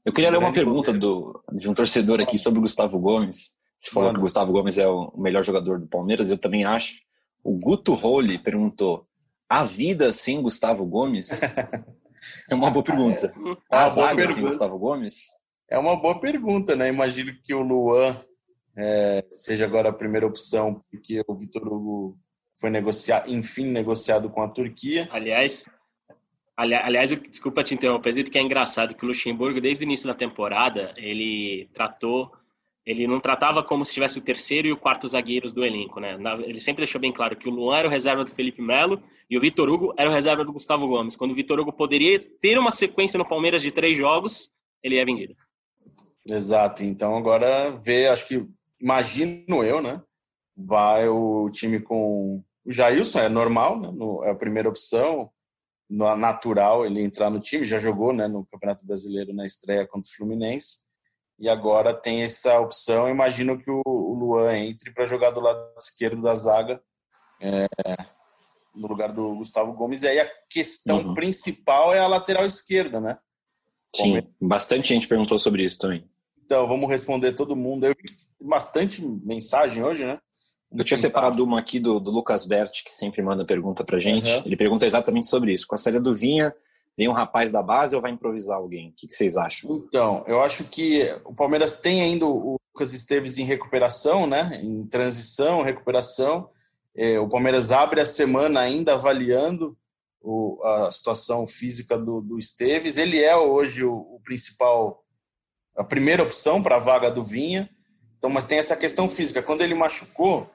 Eu 0.04 0.12
queria 0.12 0.30
ler 0.30 0.38
uma 0.38 0.52
pergunta 0.52 0.92
do, 0.92 1.42
de 1.52 1.68
um 1.68 1.74
torcedor 1.74 2.20
aqui 2.20 2.36
sobre 2.36 2.58
o 2.58 2.62
Gustavo 2.62 2.98
Gomes. 2.98 3.54
Se 3.78 3.90
falou 3.90 4.10
que 4.12 4.18
o 4.18 4.22
Gustavo 4.22 4.52
Gomes 4.52 4.78
é 4.78 4.86
o 4.86 5.12
melhor 5.16 5.42
jogador 5.42 5.78
do 5.78 5.86
Palmeiras, 5.86 6.30
eu 6.30 6.38
também 6.38 6.64
acho. 6.64 6.94
O 7.42 7.58
Guto 7.58 7.94
Roli 7.94 8.38
perguntou: 8.38 9.06
a 9.48 9.64
vida 9.64 10.12
sem 10.12 10.40
Gustavo 10.42 10.84
Gomes? 10.86 11.40
é 12.50 12.54
uma 12.54 12.70
boa 12.70 12.82
pergunta. 12.82 13.34
A 13.70 13.88
zaga 13.88 14.26
sem 14.26 14.42
Gustavo 14.42 14.78
Gomes? 14.78 15.24
É 15.74 15.78
uma 15.78 15.96
boa 15.96 16.20
pergunta, 16.20 16.76
né? 16.76 16.88
Imagino 16.88 17.32
que 17.42 17.52
o 17.52 17.60
Luan 17.60 18.16
é, 18.76 19.24
seja 19.28 19.64
agora 19.64 19.88
a 19.88 19.92
primeira 19.92 20.24
opção, 20.24 20.80
porque 20.88 21.20
o 21.26 21.34
Vitor 21.34 21.66
Hugo 21.66 22.16
foi 22.54 22.70
negociar, 22.70 23.24
enfim, 23.28 23.72
negociado 23.72 24.30
com 24.30 24.40
a 24.40 24.48
Turquia. 24.48 25.08
Aliás, 25.10 25.64
Aliás, 26.56 27.10
desculpa 27.10 27.64
te 27.64 27.74
interromper, 27.74 28.30
que 28.30 28.38
é 28.38 28.40
engraçado 28.40 28.94
que 28.94 29.04
o 29.04 29.08
Luxemburgo, 29.08 29.60
desde 29.60 29.82
o 29.82 29.86
início 29.86 30.06
da 30.06 30.14
temporada, 30.14 30.94
ele 30.96 31.68
tratou, 31.74 32.30
ele 32.86 33.08
não 33.08 33.18
tratava 33.18 33.60
como 33.60 33.84
se 33.84 33.94
tivesse 33.94 34.16
o 34.20 34.22
terceiro 34.22 34.68
e 34.68 34.72
o 34.72 34.76
quarto 34.76 35.08
zagueiros 35.08 35.52
do 35.52 35.64
elenco, 35.64 35.98
né? 35.98 36.16
Ele 36.44 36.60
sempre 36.60 36.84
deixou 36.84 37.00
bem 37.00 37.10
claro 37.10 37.34
que 37.34 37.48
o 37.48 37.52
Luan 37.52 37.78
era 37.78 37.88
o 37.88 37.90
reserva 37.90 38.24
do 38.24 38.30
Felipe 38.30 38.62
Melo 38.62 39.02
e 39.28 39.36
o 39.36 39.40
Vitor 39.40 39.68
Hugo 39.68 39.92
era 39.98 40.08
o 40.08 40.12
reserva 40.12 40.44
do 40.44 40.52
Gustavo 40.52 40.86
Gomes. 40.86 41.16
Quando 41.16 41.32
o 41.32 41.34
Vitor 41.34 41.58
Hugo 41.58 41.72
poderia 41.72 42.20
ter 42.40 42.56
uma 42.56 42.70
sequência 42.70 43.18
no 43.18 43.28
Palmeiras 43.28 43.60
de 43.60 43.72
três 43.72 43.98
jogos, 43.98 44.54
ele 44.80 44.96
é 44.96 45.04
vendido. 45.04 45.34
Exato. 46.28 46.82
Então 46.82 47.16
agora 47.16 47.70
vê, 47.82 48.08
acho 48.08 48.26
que 48.28 48.48
imagino 48.80 49.62
eu, 49.62 49.80
né? 49.80 50.02
Vai 50.56 51.08
o 51.08 51.50
time 51.50 51.80
com 51.80 52.42
o 52.64 52.72
Jailson, 52.72 53.20
é 53.20 53.28
normal, 53.28 53.80
né? 53.80 53.88
é 54.24 54.30
a 54.30 54.34
primeira 54.34 54.68
opção 54.68 55.30
natural 55.90 56.86
ele 56.86 57.02
entrar 57.02 57.30
no 57.30 57.38
time, 57.38 57.66
já 57.66 57.78
jogou 57.78 58.12
né, 58.12 58.26
no 58.26 58.46
Campeonato 58.46 58.86
Brasileiro 58.86 59.34
na 59.34 59.44
estreia 59.44 59.86
contra 59.86 60.10
o 60.10 60.16
Fluminense, 60.16 60.84
e 61.38 61.48
agora 61.48 61.92
tem 61.92 62.22
essa 62.22 62.58
opção. 62.60 63.08
Imagino 63.08 63.58
que 63.58 63.70
o 63.70 63.82
Luan 64.14 64.56
entre 64.56 64.92
para 64.92 65.04
jogar 65.04 65.30
do 65.30 65.40
lado 65.40 65.60
esquerdo 65.76 66.22
da 66.22 66.34
zaga, 66.34 66.80
é, 67.40 67.66
no 68.74 68.86
lugar 68.88 69.12
do 69.12 69.34
Gustavo 69.36 69.72
Gomes. 69.72 70.02
E 70.02 70.08
aí 70.08 70.20
a 70.20 70.30
questão 70.48 71.08
uhum. 71.08 71.14
principal 71.14 71.92
é 71.92 71.98
a 71.98 72.06
lateral 72.06 72.46
esquerda, 72.46 73.00
né? 73.00 73.18
Sim, 73.94 74.22
bastante 74.40 74.88
gente 74.88 75.06
perguntou 75.06 75.38
sobre 75.38 75.64
isso 75.64 75.78
também. 75.78 76.08
Então, 76.44 76.68
vamos 76.68 76.88
responder 76.88 77.32
todo 77.32 77.56
mundo. 77.56 77.86
Eu 77.86 77.94
vi 77.94 78.04
bastante 78.40 79.02
mensagem 79.02 79.82
hoje, 79.82 80.04
né? 80.04 80.18
Eu 80.76 80.84
tinha 80.84 80.98
separado 80.98 81.42
uma 81.44 81.60
aqui 81.60 81.78
do, 81.78 82.00
do 82.00 82.10
Lucas 82.10 82.44
Bert, 82.44 82.82
que 82.84 82.92
sempre 82.92 83.22
manda 83.22 83.44
pergunta 83.44 83.84
pra 83.84 83.98
gente. 83.98 84.30
Uhum. 84.30 84.42
Ele 84.44 84.56
pergunta 84.56 84.84
exatamente 84.84 85.26
sobre 85.26 85.52
isso. 85.52 85.66
Com 85.66 85.76
a 85.76 85.78
saída 85.78 86.00
do 86.00 86.12
Vinha, 86.12 86.52
vem 86.98 87.08
um 87.08 87.12
rapaz 87.12 87.50
da 87.50 87.62
base 87.62 87.94
ou 87.94 88.02
vai 88.02 88.10
improvisar 88.10 88.56
alguém? 88.56 88.90
O 88.90 88.92
que, 88.96 89.06
que, 89.06 89.14
vocês 89.14 89.36
acham? 89.36 89.76
Então, 89.76 90.24
eu 90.26 90.42
acho 90.42 90.64
que 90.64 91.02
o 91.24 91.32
Palmeiras 91.32 91.72
tem 91.72 92.02
ainda 92.02 92.26
o 92.26 92.56
Lucas 92.74 92.92
Esteves 92.92 93.38
em 93.38 93.44
recuperação, 93.44 94.26
né? 94.26 94.60
Em 94.62 94.84
transição, 94.86 95.62
recuperação. 95.62 96.50
É, 96.94 97.20
o 97.20 97.28
Palmeiras 97.28 97.70
abre 97.70 98.00
a 98.00 98.06
semana 98.06 98.60
ainda 98.60 98.94
avaliando 98.94 99.76
o, 100.20 100.60
a 100.64 100.90
situação 100.90 101.46
física 101.46 101.96
do, 101.96 102.20
do 102.20 102.38
Esteves. 102.38 102.96
Ele 102.96 103.22
é 103.22 103.36
hoje 103.36 103.84
o, 103.84 103.94
o 103.94 104.20
principal, 104.24 105.03
a 105.76 105.84
primeira 105.84 106.22
opção 106.22 106.62
para 106.62 106.76
a 106.76 106.80
vaga 106.80 107.10
do 107.10 107.24
Vinha. 107.24 107.68
Então, 108.18 108.30
mas 108.30 108.44
tem 108.44 108.58
essa 108.58 108.76
questão 108.76 109.08
física. 109.08 109.42
Quando 109.42 109.62
ele 109.62 109.74
machucou, 109.74 110.50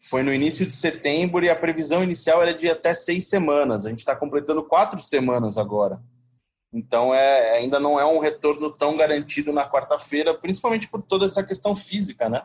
foi 0.00 0.22
no 0.22 0.32
início 0.32 0.66
de 0.66 0.72
setembro 0.72 1.44
e 1.44 1.50
a 1.50 1.56
previsão 1.56 2.02
inicial 2.02 2.42
era 2.42 2.52
de 2.52 2.68
até 2.68 2.92
seis 2.92 3.28
semanas. 3.28 3.86
A 3.86 3.90
gente 3.90 4.00
está 4.00 4.14
completando 4.16 4.64
quatro 4.64 4.98
semanas 4.98 5.56
agora. 5.56 6.02
Então 6.72 7.14
é, 7.14 7.58
ainda 7.58 7.78
não 7.78 8.00
é 8.00 8.04
um 8.04 8.18
retorno 8.18 8.70
tão 8.70 8.96
garantido 8.96 9.52
na 9.52 9.68
quarta-feira, 9.68 10.34
principalmente 10.34 10.88
por 10.88 11.02
toda 11.02 11.24
essa 11.24 11.44
questão 11.44 11.76
física, 11.76 12.28
né? 12.28 12.42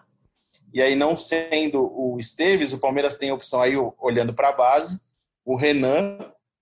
E 0.74 0.82
aí, 0.82 0.96
não 0.96 1.16
sendo 1.18 1.82
o 1.82 2.18
Esteves, 2.20 2.74
o 2.74 2.78
Palmeiras 2.80 3.16
tem 3.16 3.32
a 3.32 3.34
opção 3.34 3.62
aí, 3.62 3.76
olhando 3.98 4.34
para 4.34 4.50
a 4.50 4.56
base, 4.56 5.00
o 5.44 5.56
Renan, 5.56 6.18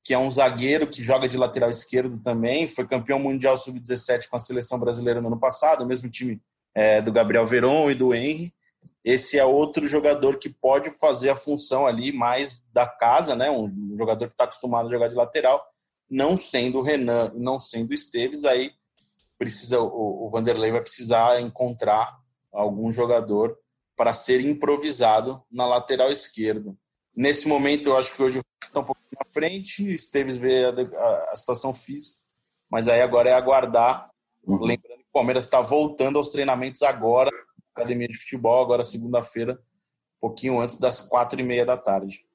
que 0.07 0.13
é 0.13 0.17
um 0.17 0.31
zagueiro 0.31 0.87
que 0.87 1.03
joga 1.03 1.27
de 1.27 1.37
lateral 1.37 1.69
esquerdo 1.69 2.17
também, 2.23 2.65
foi 2.65 2.87
campeão 2.87 3.19
mundial 3.19 3.57
sub-17 3.57 4.29
com 4.29 4.37
a 4.37 4.39
seleção 4.39 4.79
brasileira 4.79 5.19
no 5.19 5.27
ano 5.27 5.39
passado, 5.39 5.83
o 5.83 5.85
mesmo 5.85 6.09
time 6.09 6.41
é, 6.73 7.01
do 7.01 7.11
Gabriel 7.11 7.45
Veron 7.45 7.91
e 7.91 7.95
do 7.95 8.15
Henry 8.15 8.53
esse 9.07 9.39
é 9.39 9.45
outro 9.45 9.87
jogador 9.87 10.37
que 10.37 10.49
pode 10.49 10.91
fazer 10.91 11.29
a 11.29 11.35
função 11.35 11.87
ali 11.87 12.11
mais 12.11 12.61
da 12.73 12.85
casa, 12.85 13.37
né? 13.37 13.49
Um 13.49 13.95
jogador 13.95 14.27
que 14.27 14.33
está 14.33 14.43
acostumado 14.43 14.87
a 14.87 14.91
jogar 14.91 15.07
de 15.07 15.15
lateral, 15.15 15.65
não 16.09 16.37
sendo 16.37 16.79
o 16.79 16.81
Renan, 16.81 17.31
não 17.33 17.57
sendo 17.57 17.91
o 17.91 17.93
Esteves, 17.93 18.43
aí 18.43 18.71
precisa 19.37 19.79
o, 19.79 20.27
o 20.27 20.29
Vanderlei 20.29 20.71
vai 20.71 20.81
precisar 20.81 21.39
encontrar 21.39 22.17
algum 22.51 22.91
jogador 22.91 23.57
para 23.95 24.13
ser 24.13 24.41
improvisado 24.41 25.41
na 25.49 25.65
lateral 25.65 26.11
esquerda. 26.11 26.75
Nesse 27.15 27.47
momento, 27.47 27.87
eu 27.87 27.97
acho 27.97 28.13
que 28.13 28.21
hoje 28.21 28.41
está 28.65 28.79
um 28.79 28.83
pouco 28.83 29.01
na 29.11 29.25
frente, 29.33 29.93
Esteves 29.93 30.37
vê 30.37 30.65
a, 30.65 31.31
a, 31.31 31.35
situação 31.35 31.73
física, 31.73 32.17
mas 32.69 32.87
aí 32.87 33.01
agora 33.01 33.29
é 33.29 33.33
aguardar. 33.33 34.09
Uhum. 34.43 34.59
Lembrando 34.61 34.99
que 34.99 35.09
o 35.09 35.13
Palmeiras 35.13 35.45
está 35.45 35.61
voltando 35.61 36.17
aos 36.17 36.29
treinamentos 36.29 36.81
agora, 36.81 37.31
academia 37.75 38.07
de 38.07 38.17
futebol, 38.17 38.63
agora 38.63 38.83
segunda-feira, 38.83 39.53
um 39.53 40.27
pouquinho 40.27 40.59
antes 40.59 40.77
das 40.77 41.01
quatro 41.01 41.39
e 41.39 41.43
meia 41.43 41.65
da 41.65 41.77
tarde. 41.77 42.25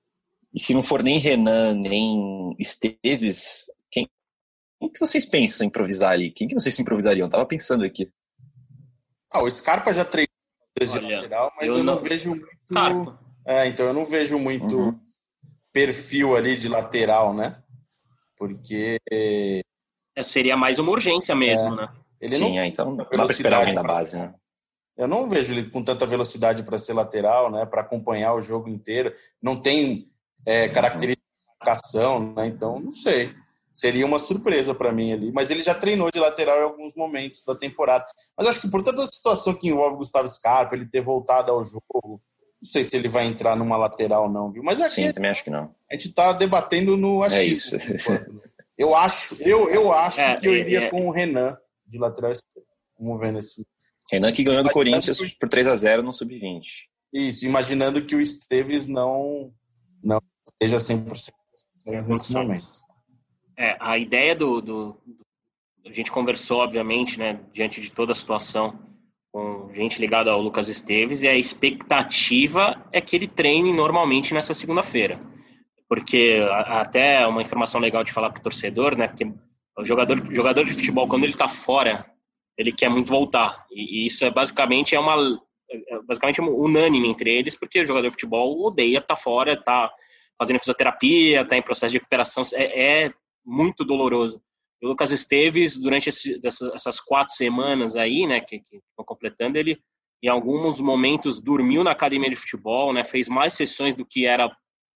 E 0.54 0.60
se 0.60 0.74
não 0.74 0.82
for 0.82 1.02
nem 1.02 1.18
Renan, 1.18 1.74
nem 1.74 2.54
Esteves, 2.58 3.66
quem, 3.90 4.08
quem 4.78 4.90
que 4.90 5.00
vocês 5.00 5.24
pensam 5.24 5.64
em 5.64 5.68
improvisar 5.68 6.12
ali? 6.12 6.30
Quem 6.30 6.46
que 6.46 6.54
vocês 6.54 6.78
improvisariam? 6.78 7.28
tava 7.28 7.46
pensando 7.46 7.84
aqui. 7.84 8.10
Ah, 9.30 9.42
o 9.42 9.50
Scarpa 9.50 9.92
já 9.92 10.04
treinou 10.04 10.28
desde 10.78 10.98
Olha, 10.98 11.16
lateral, 11.16 11.52
mas 11.56 11.68
eu, 11.68 11.78
eu 11.78 11.84
não, 11.84 11.94
não, 11.94 12.02
vejo 12.02 12.30
muito. 12.30 12.46
Scarpa. 12.66 13.18
É, 13.46 13.66
então 13.66 13.86
eu 13.86 13.94
não 13.94 14.04
vejo 14.04 14.38
muito 14.38 14.78
uhum. 14.78 15.00
Perfil 15.72 16.36
ali 16.36 16.56
de 16.56 16.68
lateral, 16.68 17.32
né? 17.34 17.62
Porque. 18.36 18.98
É, 19.10 19.62
seria 20.22 20.56
mais 20.56 20.78
uma 20.78 20.90
urgência 20.90 21.34
mesmo, 21.34 21.68
é. 21.68 21.76
né? 21.76 21.88
Ele 22.20 22.32
Sim, 22.32 22.54
não... 22.54 22.60
é, 22.60 22.66
então 22.66 22.86
não 22.86 22.96
dá 22.96 23.04
pra 23.04 23.24
esperar 23.26 23.74
da 23.74 23.82
base, 23.82 24.18
né? 24.18 24.34
Eu 24.96 25.08
não 25.08 25.28
vejo 25.28 25.52
ele 25.52 25.70
com 25.70 25.82
tanta 25.82 26.04
velocidade 26.06 26.62
para 26.62 26.78
ser 26.78 26.92
lateral, 26.92 27.50
né? 27.50 27.64
Para 27.64 27.80
acompanhar 27.80 28.34
o 28.34 28.42
jogo 28.42 28.68
inteiro. 28.68 29.14
Não 29.42 29.56
tem 29.56 30.10
é, 30.44 30.68
característica 30.68 31.26
de 31.26 31.58
marcação, 31.58 32.32
né? 32.34 32.46
Então, 32.46 32.78
não 32.78 32.92
sei. 32.92 33.34
seria 33.72 34.04
uma 34.04 34.18
surpresa 34.18 34.74
para 34.74 34.92
mim 34.92 35.12
ali. 35.12 35.32
Mas 35.32 35.50
ele 35.50 35.62
já 35.62 35.74
treinou 35.74 36.10
de 36.10 36.20
lateral 36.20 36.58
em 36.58 36.64
alguns 36.64 36.94
momentos 36.94 37.42
da 37.44 37.54
temporada. 37.54 38.04
Mas 38.36 38.46
acho 38.46 38.60
que 38.60 38.70
por 38.70 38.82
toda 38.82 39.02
a 39.02 39.06
situação 39.06 39.54
que 39.54 39.68
envolve 39.68 39.96
Gustavo 39.96 40.28
Scarpa, 40.28 40.76
ele 40.76 40.86
ter 40.86 41.00
voltado 41.00 41.50
ao 41.50 41.64
jogo, 41.64 42.20
não 42.62 42.68
sei 42.68 42.84
se 42.84 42.96
ele 42.96 43.08
vai 43.08 43.26
entrar 43.26 43.56
numa 43.56 43.76
lateral 43.76 44.30
não, 44.30 44.52
viu? 44.52 44.62
Mas 44.62 44.80
acho 44.80 44.94
Sim, 44.94 45.10
também 45.10 45.32
acho 45.32 45.42
que 45.42 45.50
não. 45.50 45.74
A 45.90 45.94
gente 45.94 46.12
tá 46.12 46.32
debatendo 46.32 46.96
no 46.96 47.24
achismo. 47.24 47.80
É 47.80 47.96
isso. 47.96 48.22
eu 48.78 48.94
acho, 48.94 49.36
eu, 49.42 49.68
eu 49.68 49.92
acho 49.92 50.20
é, 50.20 50.36
que 50.36 50.46
eu 50.46 50.54
iria 50.54 50.84
é, 50.84 50.90
com 50.90 51.08
o 51.08 51.10
Renan 51.10 51.58
de 51.84 51.98
lateral 51.98 52.30
esquerdo. 52.30 52.64
Vamos 52.96 53.20
ver 53.20 53.32
nesse. 53.32 53.66
Renan 54.12 54.30
que 54.30 54.44
ganhou 54.44 54.62
do 54.62 54.70
Corinthians 54.70 55.18
por 55.38 55.48
3 55.48 55.66
a 55.66 55.74
0 55.74 56.04
no 56.04 56.12
sub-20. 56.12 56.62
Isso, 57.12 57.44
imaginando 57.44 58.04
que 58.04 58.14
o 58.14 58.20
Esteves 58.20 58.86
não 58.86 59.52
não 60.00 60.22
esteja 60.46 60.76
100% 60.76 61.32
nesse 62.06 62.32
momento. 62.32 62.66
É, 63.58 63.76
a 63.80 63.98
ideia 63.98 64.36
do, 64.36 64.60
do, 64.60 64.92
do, 65.04 65.24
A 65.84 65.92
gente 65.92 66.12
conversou, 66.12 66.60
obviamente, 66.60 67.18
né, 67.18 67.40
diante 67.52 67.80
de 67.80 67.90
toda 67.90 68.12
a 68.12 68.14
situação, 68.14 68.78
com 69.32 69.72
gente 69.72 69.98
ligada 69.98 70.30
ao 70.30 70.42
Lucas 70.42 70.68
Esteves, 70.68 71.22
e 71.22 71.28
a 71.28 71.34
expectativa 71.34 72.84
é 72.92 73.00
que 73.00 73.16
ele 73.16 73.26
treine 73.26 73.72
normalmente 73.72 74.34
nessa 74.34 74.52
segunda-feira. 74.52 75.18
Porque 75.88 76.46
até 76.66 77.26
uma 77.26 77.42
informação 77.42 77.80
legal 77.80 78.04
de 78.04 78.12
falar 78.12 78.30
para 78.30 78.40
o 78.40 78.42
torcedor, 78.42 78.96
né? 78.96 79.08
Porque 79.08 79.24
o 79.78 79.84
jogador, 79.84 80.22
jogador 80.32 80.64
de 80.64 80.74
futebol, 80.74 81.08
quando 81.08 81.24
ele 81.24 81.32
está 81.32 81.48
fora, 81.48 82.06
ele 82.58 82.72
quer 82.72 82.90
muito 82.90 83.08
voltar. 83.08 83.64
E, 83.70 84.02
e 84.02 84.06
isso 84.06 84.24
é 84.24 84.30
basicamente 84.30 84.94
é 84.94 85.00
uma 85.00 85.16
é, 85.70 85.94
é 85.94 86.02
basicamente 86.02 86.40
unânime 86.40 87.08
entre 87.08 87.32
eles, 87.32 87.58
porque 87.58 87.80
o 87.80 87.86
jogador 87.86 88.08
de 88.08 88.12
futebol 88.12 88.62
odeia 88.62 88.98
estar 88.98 89.14
tá 89.14 89.20
fora, 89.20 89.54
está 89.54 89.90
fazendo 90.38 90.58
fisioterapia, 90.58 91.42
está 91.42 91.56
em 91.56 91.62
processo 91.62 91.92
de 91.92 91.98
recuperação, 91.98 92.42
é, 92.54 93.04
é 93.04 93.12
muito 93.44 93.84
doloroso. 93.84 94.42
O 94.82 94.88
Lucas 94.88 95.12
Esteves, 95.12 95.78
durante 95.78 96.08
esse, 96.08 96.40
essas 96.44 96.98
quatro 96.98 97.34
semanas 97.34 97.94
aí, 97.94 98.26
né, 98.26 98.40
que 98.40 98.56
estão 98.56 99.04
completando, 99.04 99.56
ele 99.56 99.78
em 100.22 100.28
alguns 100.28 100.80
momentos 100.80 101.40
dormiu 101.40 101.82
na 101.82 101.90
academia 101.90 102.30
de 102.30 102.36
futebol, 102.36 102.92
né, 102.92 103.02
fez 103.02 103.28
mais 103.28 103.52
sessões 103.54 103.94
do 103.94 104.04
que 104.04 104.26
era 104.26 104.50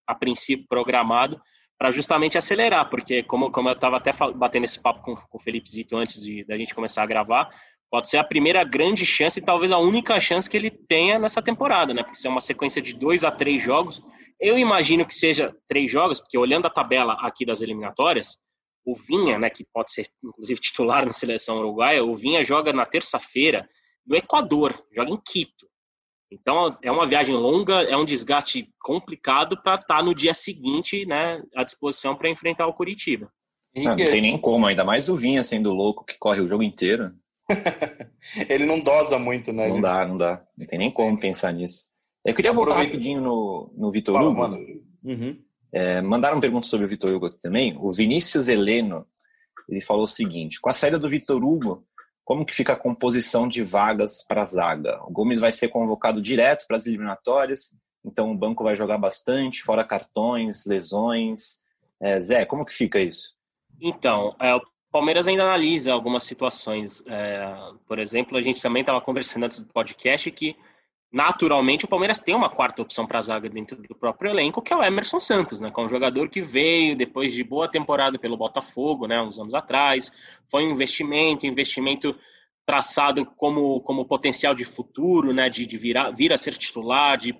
a 0.06 0.14
princípio 0.14 0.66
programado, 0.68 1.40
para 1.78 1.90
justamente 1.90 2.38
acelerar, 2.38 2.88
porque 2.88 3.22
como, 3.22 3.50
como 3.50 3.68
eu 3.68 3.74
estava 3.74 3.98
até 3.98 4.12
batendo 4.34 4.64
esse 4.64 4.80
papo 4.80 5.02
com, 5.02 5.14
com 5.14 5.38
o 5.38 5.40
Felipe 5.40 5.68
Zito 5.68 5.96
antes 5.96 6.20
de 6.20 6.44
da 6.44 6.56
gente 6.56 6.74
começar 6.74 7.02
a 7.02 7.06
gravar, 7.06 7.50
pode 7.90 8.08
ser 8.08 8.16
a 8.16 8.24
primeira 8.24 8.64
grande 8.64 9.04
chance 9.04 9.38
e 9.38 9.44
talvez 9.44 9.70
a 9.70 9.78
única 9.78 10.18
chance 10.18 10.48
que 10.48 10.56
ele 10.56 10.70
tenha 10.70 11.18
nessa 11.18 11.42
temporada, 11.42 11.92
né? 11.92 12.02
Porque 12.02 12.16
se 12.16 12.26
é 12.26 12.30
uma 12.30 12.40
sequência 12.40 12.80
de 12.80 12.94
dois 12.94 13.24
a 13.24 13.30
três 13.30 13.62
jogos, 13.62 14.02
eu 14.40 14.58
imagino 14.58 15.06
que 15.06 15.14
seja 15.14 15.54
três 15.68 15.90
jogos, 15.90 16.20
porque 16.20 16.38
olhando 16.38 16.66
a 16.66 16.70
tabela 16.70 17.14
aqui 17.20 17.44
das 17.44 17.60
eliminatórias, 17.60 18.38
o 18.86 18.94
Vinha, 18.94 19.36
né, 19.36 19.50
que 19.50 19.64
pode 19.64 19.92
ser 19.92 20.06
inclusive 20.24 20.60
titular 20.60 21.04
na 21.04 21.12
seleção 21.12 21.58
uruguaia, 21.58 22.04
o 22.04 22.14
Vinha 22.14 22.44
joga 22.44 22.72
na 22.72 22.86
terça-feira 22.86 23.68
no 24.06 24.16
Equador, 24.16 24.80
joga 24.94 25.10
em 25.10 25.20
Quito. 25.26 25.66
Então 26.30 26.76
é 26.82 26.90
uma 26.90 27.06
viagem 27.06 27.34
longa, 27.34 27.82
é 27.82 27.96
um 27.96 28.04
desgaste 28.04 28.72
complicado 28.80 29.60
para 29.60 29.74
estar 29.74 29.98
tá 29.98 30.02
no 30.02 30.14
dia 30.14 30.32
seguinte, 30.32 31.04
né, 31.04 31.42
à 31.54 31.64
disposição 31.64 32.16
para 32.16 32.30
enfrentar 32.30 32.68
o 32.68 32.74
Curitiba. 32.74 33.30
Não, 33.76 33.96
não 33.96 33.96
tem 33.96 34.22
nem 34.22 34.38
como, 34.38 34.66
ainda 34.66 34.84
mais 34.84 35.08
o 35.08 35.16
Vinha 35.16 35.42
sendo 35.42 35.72
louco 35.72 36.04
que 36.04 36.16
corre 36.18 36.40
o 36.40 36.48
jogo 36.48 36.62
inteiro. 36.62 37.12
ele 38.48 38.64
não 38.64 38.80
dosa 38.80 39.18
muito, 39.18 39.52
né? 39.52 39.68
Não 39.68 39.80
dá, 39.80 40.06
não 40.06 40.16
dá. 40.16 40.44
Não 40.56 40.66
tem 40.66 40.78
nem 40.78 40.90
como 40.90 41.18
pensar 41.18 41.52
nisso. 41.52 41.86
Eu 42.24 42.34
queria 42.34 42.52
voltar 42.52 42.72
Aproveita. 42.72 42.94
rapidinho 42.94 43.20
no, 43.20 43.72
no 43.76 43.90
Vitor 43.90 44.14
Fala, 44.14 44.28
Hugo. 44.28 44.38
Mano. 44.38 44.58
Uhum. 45.04 45.45
É, 45.76 46.00
mandaram 46.00 46.40
pergunta 46.40 46.66
sobre 46.66 46.86
o 46.86 46.88
Vitor 46.88 47.12
Hugo 47.12 47.26
aqui 47.26 47.38
também. 47.38 47.76
O 47.78 47.92
Vinícius 47.92 48.48
Heleno, 48.48 49.04
ele 49.68 49.82
falou 49.82 50.04
o 50.04 50.08
seguinte, 50.08 50.58
com 50.58 50.70
a 50.70 50.72
saída 50.72 50.98
do 50.98 51.06
Vitor 51.06 51.44
Hugo, 51.44 51.86
como 52.24 52.46
que 52.46 52.54
fica 52.54 52.72
a 52.72 52.76
composição 52.76 53.46
de 53.46 53.62
vagas 53.62 54.24
para 54.26 54.40
a 54.40 54.46
zaga? 54.46 54.98
O 55.04 55.10
Gomes 55.12 55.38
vai 55.38 55.52
ser 55.52 55.68
convocado 55.68 56.22
direto 56.22 56.66
para 56.66 56.78
as 56.78 56.86
eliminatórias, 56.86 57.76
então 58.02 58.32
o 58.32 58.34
banco 58.34 58.64
vai 58.64 58.72
jogar 58.72 58.96
bastante, 58.96 59.62
fora 59.62 59.84
cartões, 59.84 60.64
lesões. 60.64 61.58
É, 62.00 62.18
Zé, 62.20 62.46
como 62.46 62.64
que 62.64 62.72
fica 62.72 62.98
isso? 62.98 63.34
Então, 63.78 64.34
é, 64.40 64.54
o 64.54 64.62
Palmeiras 64.90 65.28
ainda 65.28 65.44
analisa 65.44 65.92
algumas 65.92 66.24
situações. 66.24 67.02
É, 67.06 67.54
por 67.86 67.98
exemplo, 67.98 68.38
a 68.38 68.40
gente 68.40 68.62
também 68.62 68.80
estava 68.80 69.02
conversando 69.02 69.44
antes 69.44 69.60
do 69.60 69.70
podcast 69.70 70.30
que, 70.30 70.56
naturalmente, 71.16 71.86
o 71.86 71.88
Palmeiras 71.88 72.18
tem 72.18 72.34
uma 72.34 72.50
quarta 72.50 72.82
opção 72.82 73.06
para 73.06 73.18
a 73.18 73.22
zaga 73.22 73.48
dentro 73.48 73.74
do 73.74 73.94
próprio 73.94 74.30
elenco, 74.30 74.60
que 74.60 74.70
é 74.70 74.76
o 74.76 74.84
Emerson 74.84 75.18
Santos, 75.18 75.58
né? 75.58 75.70
Que 75.70 75.80
é 75.80 75.82
um 75.82 75.88
jogador 75.88 76.28
que 76.28 76.42
veio 76.42 76.94
depois 76.94 77.32
de 77.32 77.42
boa 77.42 77.66
temporada 77.66 78.18
pelo 78.18 78.36
Botafogo, 78.36 79.06
né? 79.06 79.18
Uns 79.22 79.38
anos 79.38 79.54
atrás. 79.54 80.12
Foi 80.46 80.66
um 80.66 80.72
investimento, 80.72 81.46
investimento 81.46 82.14
traçado 82.66 83.24
como, 83.24 83.80
como 83.80 84.04
potencial 84.04 84.54
de 84.54 84.64
futuro, 84.64 85.32
né? 85.32 85.48
De, 85.48 85.64
de 85.64 85.78
virar, 85.78 86.10
vir 86.10 86.34
a 86.34 86.36
ser 86.36 86.52
titular, 86.52 87.16
de 87.16 87.34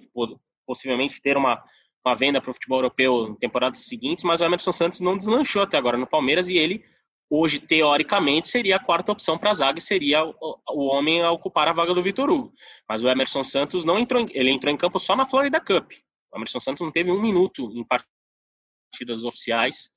possivelmente 0.67 1.21
ter 1.21 1.37
uma, 1.37 1.63
uma 2.03 2.15
venda 2.15 2.41
para 2.41 2.51
o 2.51 2.55
futebol 2.55 2.79
europeu 2.79 3.29
em 3.29 3.35
temporadas 3.35 3.81
seguintes, 3.81 4.25
mas 4.25 4.41
o 4.41 4.45
Emerson 4.47 4.73
Santos 4.73 5.01
não 5.01 5.19
deslanchou 5.19 5.61
até 5.61 5.77
agora 5.77 5.99
no 5.99 6.07
Palmeiras 6.07 6.49
e 6.49 6.57
ele 6.57 6.83
hoje, 7.29 7.59
teoricamente, 7.59 8.49
seria 8.49 8.77
a 8.77 8.83
quarta 8.83 9.13
opção 9.13 9.37
para 9.37 9.51
a 9.51 9.55
zaga 9.55 9.79
e 9.79 9.83
seria 9.83 10.25
o, 10.25 10.35
o, 10.71 10.85
homem 10.87 11.23
a 11.23 11.31
ocupar 11.31 11.69
a 11.69 11.73
vaga 11.73 11.93
do 11.93 12.03
Vitor 12.03 12.31
Hugo. 12.31 12.53
Mas 12.89 13.03
o 13.03 13.09
Emerson 13.09 13.45
Santos 13.45 13.85
não 13.85 13.99
entrou, 13.99 14.23
em, 14.23 14.29
ele 14.33 14.51
entrou 14.51 14.73
em 14.73 14.77
campo 14.77 14.99
só 14.99 15.17
na 15.17 15.27
Florida 15.27 15.61
Cup. 15.61 15.93
O 16.33 16.37
Emerson 16.37 16.61
Santos 16.61 16.83
não 16.83 16.93
teve 16.93 17.11
um 17.11 17.21
minuto 17.21 17.71
em 17.73 17.85
partidas 17.85 19.25
oficiais 19.25 19.91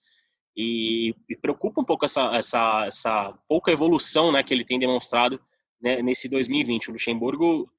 e, 0.55 1.15
e 1.29 1.35
preocupa 1.35 1.81
um 1.81 1.85
pouco 1.85 2.05
essa, 2.05 2.35
essa, 2.35 2.85
essa 2.85 3.33
pouca 3.47 3.71
evolução 3.71 4.31
né, 4.31 4.43
que 4.43 4.53
ele 4.53 4.65
tem 4.65 4.79
demonstrado 4.79 5.39
né, 5.81 6.01
nesse 6.01 6.27
2020. 6.27 6.89
O 6.89 6.93
Luxemburgo 6.93 7.71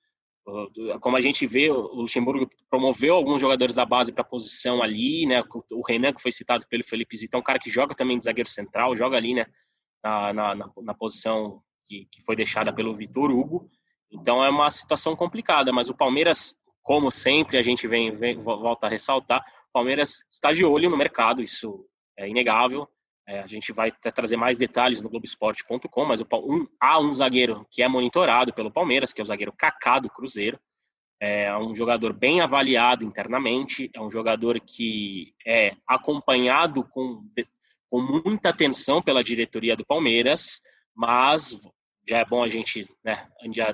como 1.00 1.16
a 1.16 1.20
gente 1.20 1.46
vê, 1.46 1.70
o 1.70 1.94
Luxemburgo 1.94 2.50
promoveu 2.68 3.14
alguns 3.14 3.40
jogadores 3.40 3.74
da 3.74 3.84
base 3.84 4.12
para 4.12 4.22
a 4.22 4.26
posição 4.26 4.82
ali, 4.82 5.26
né? 5.26 5.42
O 5.70 5.82
Renan, 5.86 6.12
que 6.12 6.22
foi 6.22 6.32
citado 6.32 6.66
pelo 6.68 6.84
Felipe 6.84 7.16
Zito, 7.16 7.36
é 7.36 7.40
um 7.40 7.42
cara 7.42 7.58
que 7.58 7.70
joga 7.70 7.94
também 7.94 8.18
de 8.18 8.24
zagueiro 8.24 8.48
central, 8.48 8.96
joga 8.96 9.16
ali, 9.16 9.34
né? 9.34 9.46
Na, 10.02 10.32
na, 10.32 10.70
na 10.82 10.94
posição 10.94 11.62
que, 11.84 12.06
que 12.10 12.22
foi 12.24 12.34
deixada 12.34 12.72
pelo 12.72 12.96
Vitor 12.96 13.30
Hugo. 13.30 13.70
Então 14.10 14.42
é 14.44 14.48
uma 14.48 14.70
situação 14.70 15.14
complicada, 15.14 15.72
mas 15.72 15.88
o 15.88 15.94
Palmeiras, 15.94 16.56
como 16.82 17.10
sempre 17.10 17.58
a 17.58 17.62
gente 17.62 17.86
vem, 17.86 18.10
vem 18.16 18.42
volta 18.42 18.86
a 18.86 18.90
ressaltar, 18.90 19.40
o 19.68 19.72
Palmeiras 19.72 20.24
está 20.30 20.52
de 20.52 20.64
olho 20.64 20.90
no 20.90 20.96
mercado, 20.96 21.42
isso 21.42 21.86
é 22.16 22.28
inegável. 22.28 22.88
É, 23.30 23.38
a 23.38 23.46
gente 23.46 23.72
vai 23.72 23.92
trazer 23.92 24.36
mais 24.36 24.58
detalhes 24.58 25.00
no 25.00 25.08
Globoesporte.com, 25.08 26.04
mas 26.04 26.20
um, 26.20 26.66
há 26.80 26.98
um 26.98 27.14
zagueiro 27.14 27.64
que 27.70 27.80
é 27.80 27.86
monitorado 27.86 28.52
pelo 28.52 28.72
Palmeiras, 28.72 29.12
que 29.12 29.20
é 29.20 29.22
o 29.22 29.26
zagueiro 29.26 29.52
Kaká 29.56 30.00
do 30.00 30.10
Cruzeiro. 30.10 30.58
É 31.20 31.56
um 31.56 31.72
jogador 31.72 32.12
bem 32.12 32.40
avaliado 32.40 33.04
internamente, 33.04 33.88
é 33.94 34.00
um 34.00 34.10
jogador 34.10 34.58
que 34.58 35.32
é 35.46 35.76
acompanhado 35.86 36.82
com, 36.82 37.22
com 37.88 38.00
muita 38.00 38.48
atenção 38.48 39.00
pela 39.00 39.22
diretoria 39.22 39.76
do 39.76 39.86
Palmeiras, 39.86 40.60
mas 40.92 41.56
já 42.08 42.18
é 42.18 42.24
bom 42.24 42.42
a 42.42 42.48
gente 42.48 42.88
né, 43.04 43.28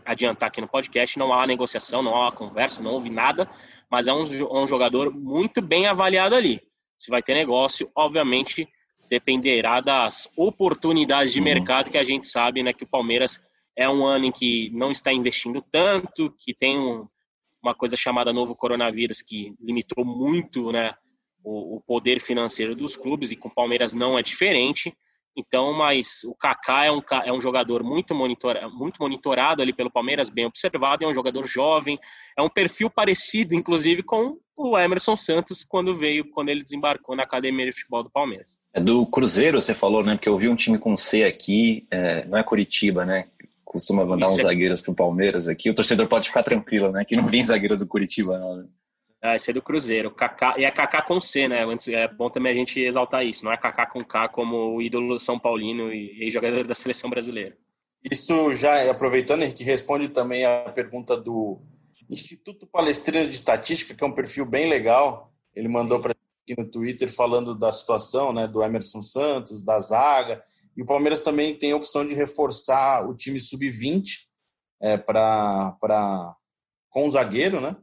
adiantar 0.05 0.49
aqui 0.49 0.61
no 0.61 0.69
podcast, 0.69 1.19
não 1.19 1.33
há 1.33 1.47
negociação, 1.47 2.03
não 2.03 2.23
há 2.23 2.31
conversa, 2.31 2.83
não 2.83 2.90
houve 2.90 3.09
nada, 3.09 3.51
mas 3.90 4.07
é 4.07 4.12
um, 4.12 4.21
um 4.53 4.66
jogador 4.66 5.11
muito 5.11 5.62
bem 5.62 5.87
avaliado 5.87 6.35
ali. 6.35 6.61
Se 6.99 7.11
vai 7.11 7.23
ter 7.23 7.33
negócio, 7.33 7.90
obviamente 7.97 8.69
dependerá 9.09 9.81
das 9.81 10.29
oportunidades 10.37 11.33
de 11.33 11.38
uhum. 11.38 11.45
mercado 11.45 11.90
que 11.90 11.99
a 11.99 12.05
gente 12.05 12.27
sabe, 12.27 12.62
né, 12.62 12.73
que 12.73 12.85
o 12.85 12.88
Palmeiras 12.88 13.40
é 13.77 13.88
um 13.88 14.07
ano 14.07 14.27
em 14.27 14.33
que 14.33 14.71
não 14.71 14.90
está 14.90 15.12
investindo 15.12 15.62
tanto, 15.71 16.35
que 16.38 16.55
tem 16.55 16.79
um, 16.79 17.07
uma 17.62 17.75
coisa 17.75 17.97
chamada 17.97 18.33
novo 18.33 18.55
coronavírus 18.55 19.21
que 19.21 19.55
limitou 19.61 20.05
muito, 20.05 20.73
né, 20.73 20.95
o, 21.45 21.77
o, 21.77 21.81
poder 21.81 22.21
financeiro 22.21 22.75
dos 22.75 22.97
clubes 22.97 23.31
e 23.31 23.37
com 23.37 23.49
o 23.49 23.55
Palmeiras 23.55 23.95
não 23.95 24.19
é 24.19 24.23
diferente. 24.23 24.97
Então, 25.37 25.72
mas 25.75 26.25
o 26.25 26.35
Kaká 26.35 26.87
é 26.87 26.90
um, 26.90 27.03
é 27.25 27.33
um 27.33 27.40
jogador 27.40 27.85
muito, 27.85 28.14
monitor, 28.14 28.57
muito 28.72 28.96
monitorado 28.99 29.61
ali 29.61 29.72
pelo 29.72 29.90
Palmeiras, 29.90 30.31
bem 30.31 30.46
observado, 30.46 31.05
é 31.05 31.07
um 31.07 31.14
jogador 31.14 31.46
jovem, 31.46 31.99
é 32.38 32.42
um 32.42 32.49
perfil 32.49 32.88
parecido, 32.88 33.55
inclusive, 33.55 34.03
com 34.03 34.38
o 34.57 34.79
Emerson 34.79 35.14
Santos 35.14 35.62
quando 35.62 35.94
veio, 35.94 36.31
quando 36.31 36.49
ele 36.49 36.62
desembarcou 36.62 37.14
na 37.14 37.25
Academia 37.25 37.66
de 37.66 37.72
Futebol 37.72 38.03
do 38.03 38.11
Palmeiras. 38.11 38.59
É 38.72 38.81
do 38.81 39.05
Cruzeiro, 39.05 39.61
você 39.61 39.75
falou, 39.75 40.03
né? 40.03 40.14
Porque 40.14 40.29
eu 40.29 40.38
vi 40.38 40.49
um 40.49 40.57
time 40.57 40.79
com 40.79 40.96
C 40.96 41.25
aqui, 41.25 41.87
é, 41.90 42.27
não 42.27 42.38
é 42.38 42.42
Curitiba, 42.42 43.05
né? 43.05 43.29
Costuma 43.62 44.07
mandar 44.07 44.27
Isso 44.27 44.37
uns 44.37 44.40
é... 44.40 44.44
zagueiros 44.44 44.81
pro 44.81 44.94
Palmeiras 44.94 45.49
aqui. 45.49 45.68
O 45.68 45.75
torcedor 45.75 46.07
pode 46.09 46.29
ficar 46.29 46.42
tranquilo, 46.42 46.90
né? 46.90 47.05
Que 47.05 47.16
não 47.16 47.27
vem 47.27 47.44
zagueiro 47.44 47.77
do 47.77 47.87
Curitiba, 47.87 48.38
não. 48.38 48.66
Ah, 49.22 49.37
esse 49.37 49.50
é 49.50 49.55
do 49.55 49.62
Cruzeiro. 49.62 50.11
Kaká, 50.11 50.55
e 50.59 50.64
é 50.64 50.70
Kaká 50.70 51.02
com 51.02 51.20
C, 51.20 51.48
né? 51.48 51.64
É 51.88 52.09
bom 52.09 52.31
também 52.31 52.52
a 52.52 52.55
gente 52.55 52.79
exaltar 52.81 53.24
isso. 53.24 53.44
Não 53.44 53.52
é 53.52 53.57
Kaká 53.57 53.87
com 53.87 54.05
K 54.05 54.29
como 54.29 54.76
o 54.76 54.83
ídolo 54.83 55.18
São 55.18 55.38
Paulino 55.38 55.92
e, 55.92 56.31
jogador 56.31 56.64
da 56.68 56.74
seleção 56.74 57.09
brasileira. 57.09 57.57
Isso 58.11 58.52
já, 58.52 58.88
aproveitando, 58.90 59.42
Henrique, 59.42 59.64
responde 59.64 60.09
também 60.09 60.44
a 60.44 60.70
pergunta 60.70 61.16
do 61.16 61.61
Instituto 62.09 62.66
Palestrino 62.66 63.24
de 63.24 63.35
Estatística, 63.35 63.94
que 63.94 64.05
é 64.05 64.07
um 64.07 64.14
perfil 64.14 64.46
bem 64.46 64.68
legal. 64.68 65.33
Ele 65.55 65.66
mandou 65.66 65.98
para 65.98 66.14
aqui 66.46 66.55
no 66.57 66.70
Twitter 66.70 67.12
falando 67.12 67.59
da 67.59 67.72
situação, 67.72 68.33
né, 68.33 68.46
do 68.46 68.62
Emerson 68.62 69.02
Santos, 69.02 69.64
da 69.64 69.81
zaga, 69.81 70.40
e 70.76 70.83
o 70.83 70.87
Palmeiras 70.87 71.20
também 71.20 71.59
tem 71.59 71.72
a 71.72 71.76
opção 71.76 72.07
de 72.07 72.14
reforçar 72.14 73.09
o 73.09 73.14
time 73.14 73.40
sub-20 73.40 74.26
é, 74.81 74.96
para 74.96 76.37
com 76.90 77.09
o 77.09 77.11
zagueiro, 77.11 77.61
né? 77.61 77.76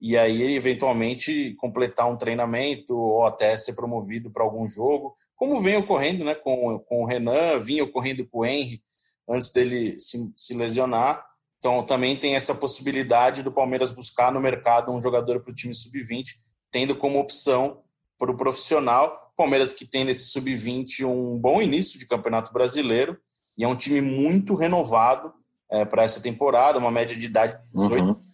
E 0.00 0.16
aí 0.16 0.54
eventualmente 0.54 1.54
completar 1.56 2.08
um 2.08 2.16
treinamento 2.16 2.96
ou 2.96 3.26
até 3.26 3.56
ser 3.56 3.74
promovido 3.74 4.30
para 4.30 4.44
algum 4.44 4.66
jogo, 4.66 5.16
como 5.34 5.60
vem 5.60 5.76
ocorrendo, 5.76 6.24
né? 6.24 6.34
Com, 6.34 6.78
com 6.80 7.02
o 7.02 7.06
Renan, 7.06 7.58
vinha 7.58 7.84
ocorrendo 7.84 8.26
com 8.28 8.40
o 8.40 8.46
Henry 8.46 8.82
antes 9.28 9.52
dele 9.52 9.98
se, 9.98 10.32
se 10.36 10.54
lesionar. 10.54 11.24
Então 11.58 11.82
também 11.82 12.16
tem 12.16 12.36
essa 12.36 12.54
possibilidade 12.54 13.42
do 13.42 13.52
Palmeiras 13.52 13.92
buscar 13.92 14.32
no 14.32 14.40
mercado 14.40 14.92
um 14.92 15.02
jogador 15.02 15.40
para 15.40 15.50
o 15.50 15.54
time 15.54 15.74
sub-20, 15.74 16.26
tendo 16.70 16.96
como 16.96 17.18
opção 17.18 17.82
para 18.18 18.30
o 18.30 18.36
profissional. 18.36 19.32
Palmeiras 19.36 19.72
que 19.72 19.86
tem 19.86 20.04
nesse 20.04 20.30
sub-20 20.30 21.04
um 21.06 21.38
bom 21.38 21.62
início 21.62 21.98
de 21.98 22.06
campeonato 22.06 22.52
brasileiro 22.52 23.16
e 23.56 23.64
é 23.64 23.68
um 23.68 23.76
time 23.76 24.00
muito 24.00 24.54
renovado 24.54 25.32
é, 25.70 25.84
para 25.84 26.04
essa 26.04 26.20
temporada, 26.20 26.78
uma 26.78 26.90
média 26.90 27.16
de 27.16 27.26
idade 27.26 27.58
de 27.64 27.70
18 27.72 28.04
uhum. 28.04 28.27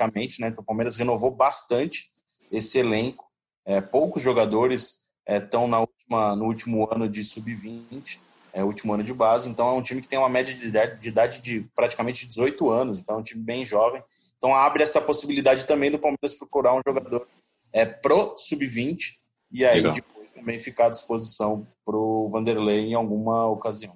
Praticamente, 0.00 0.40
né? 0.40 0.48
Então 0.48 0.62
o 0.62 0.66
Palmeiras 0.66 0.96
renovou 0.96 1.30
bastante 1.30 2.10
esse 2.50 2.78
elenco. 2.78 3.26
É, 3.64 3.80
poucos 3.80 4.22
jogadores 4.22 5.00
estão 5.28 5.64
é, 5.64 5.68
na 5.68 5.80
última, 5.80 6.36
no 6.36 6.46
último 6.46 6.88
ano 6.90 7.08
de 7.08 7.22
sub-20 7.22 8.18
é 8.52 8.64
o 8.64 8.66
último 8.66 8.92
ano 8.92 9.04
de 9.04 9.14
base, 9.14 9.48
então 9.48 9.68
é 9.68 9.72
um 9.74 9.82
time 9.82 10.00
que 10.02 10.08
tem 10.08 10.18
uma 10.18 10.28
média 10.28 10.52
de 10.52 10.66
idade, 10.66 11.00
de, 11.00 11.08
idade 11.08 11.40
de 11.40 11.60
praticamente 11.72 12.26
18 12.26 12.68
anos, 12.68 12.98
então 12.98 13.14
é 13.14 13.18
um 13.20 13.22
time 13.22 13.40
bem 13.40 13.64
jovem. 13.64 14.02
Então 14.36 14.52
abre 14.52 14.82
essa 14.82 15.00
possibilidade 15.00 15.66
também 15.66 15.88
do 15.88 16.00
Palmeiras 16.00 16.34
procurar 16.36 16.74
um 16.74 16.80
jogador 16.84 17.28
é, 17.72 17.86
pro 17.86 18.34
sub-20 18.36 19.18
e 19.52 19.64
aí 19.64 19.76
Legal. 19.76 19.94
depois 19.94 20.32
também 20.32 20.58
ficar 20.58 20.86
à 20.86 20.90
disposição 20.90 21.64
pro 21.84 22.28
Vanderlei 22.28 22.86
em 22.86 22.94
alguma 22.94 23.46
ocasião. 23.46 23.94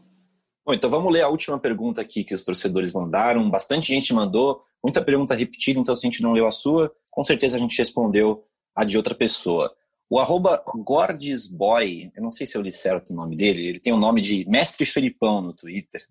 Bom, 0.65 0.73
então 0.73 0.89
vamos 0.89 1.13
ler 1.13 1.23
a 1.23 1.29
última 1.29 1.59
pergunta 1.59 2.01
aqui 2.01 2.23
que 2.23 2.35
os 2.35 2.45
torcedores 2.45 2.93
mandaram. 2.93 3.51
Bastante 3.51 3.89
gente 3.89 4.15
mandou, 4.15 4.63
muita 4.85 5.03
pergunta 5.03 5.35
repetida, 5.35 5.81
então 5.81 5.97
se 5.97 6.07
a 6.07 6.11
gente 6.11 6.23
não 6.23 6.33
leu 6.33 6.47
a 6.47 6.51
sua, 6.51 6.95
com 7.11 7.25
certeza 7.25 7.57
a 7.57 7.61
gente 7.61 7.79
respondeu 7.79 8.45
a 8.77 8.85
de 8.85 8.99
outra 8.99 9.15
pessoa. 9.15 9.75
O 10.11 10.19
arroba 10.19 10.63
Gordisboy, 10.77 12.13
eu 12.15 12.23
não 12.23 12.31
sei 12.31 12.47
se 12.47 12.57
eu 12.57 12.61
li 12.61 12.71
certo 12.71 13.11
o 13.11 13.17
nome 13.17 13.35
dele, 13.35 13.67
ele 13.67 13.81
tem 13.81 13.95
o 13.95 13.97
nome 13.97 14.21
de 14.21 14.47
Mestre 14.47 14.85
Felipão 14.85 15.41
no 15.41 15.55
Twitter. 15.55 16.05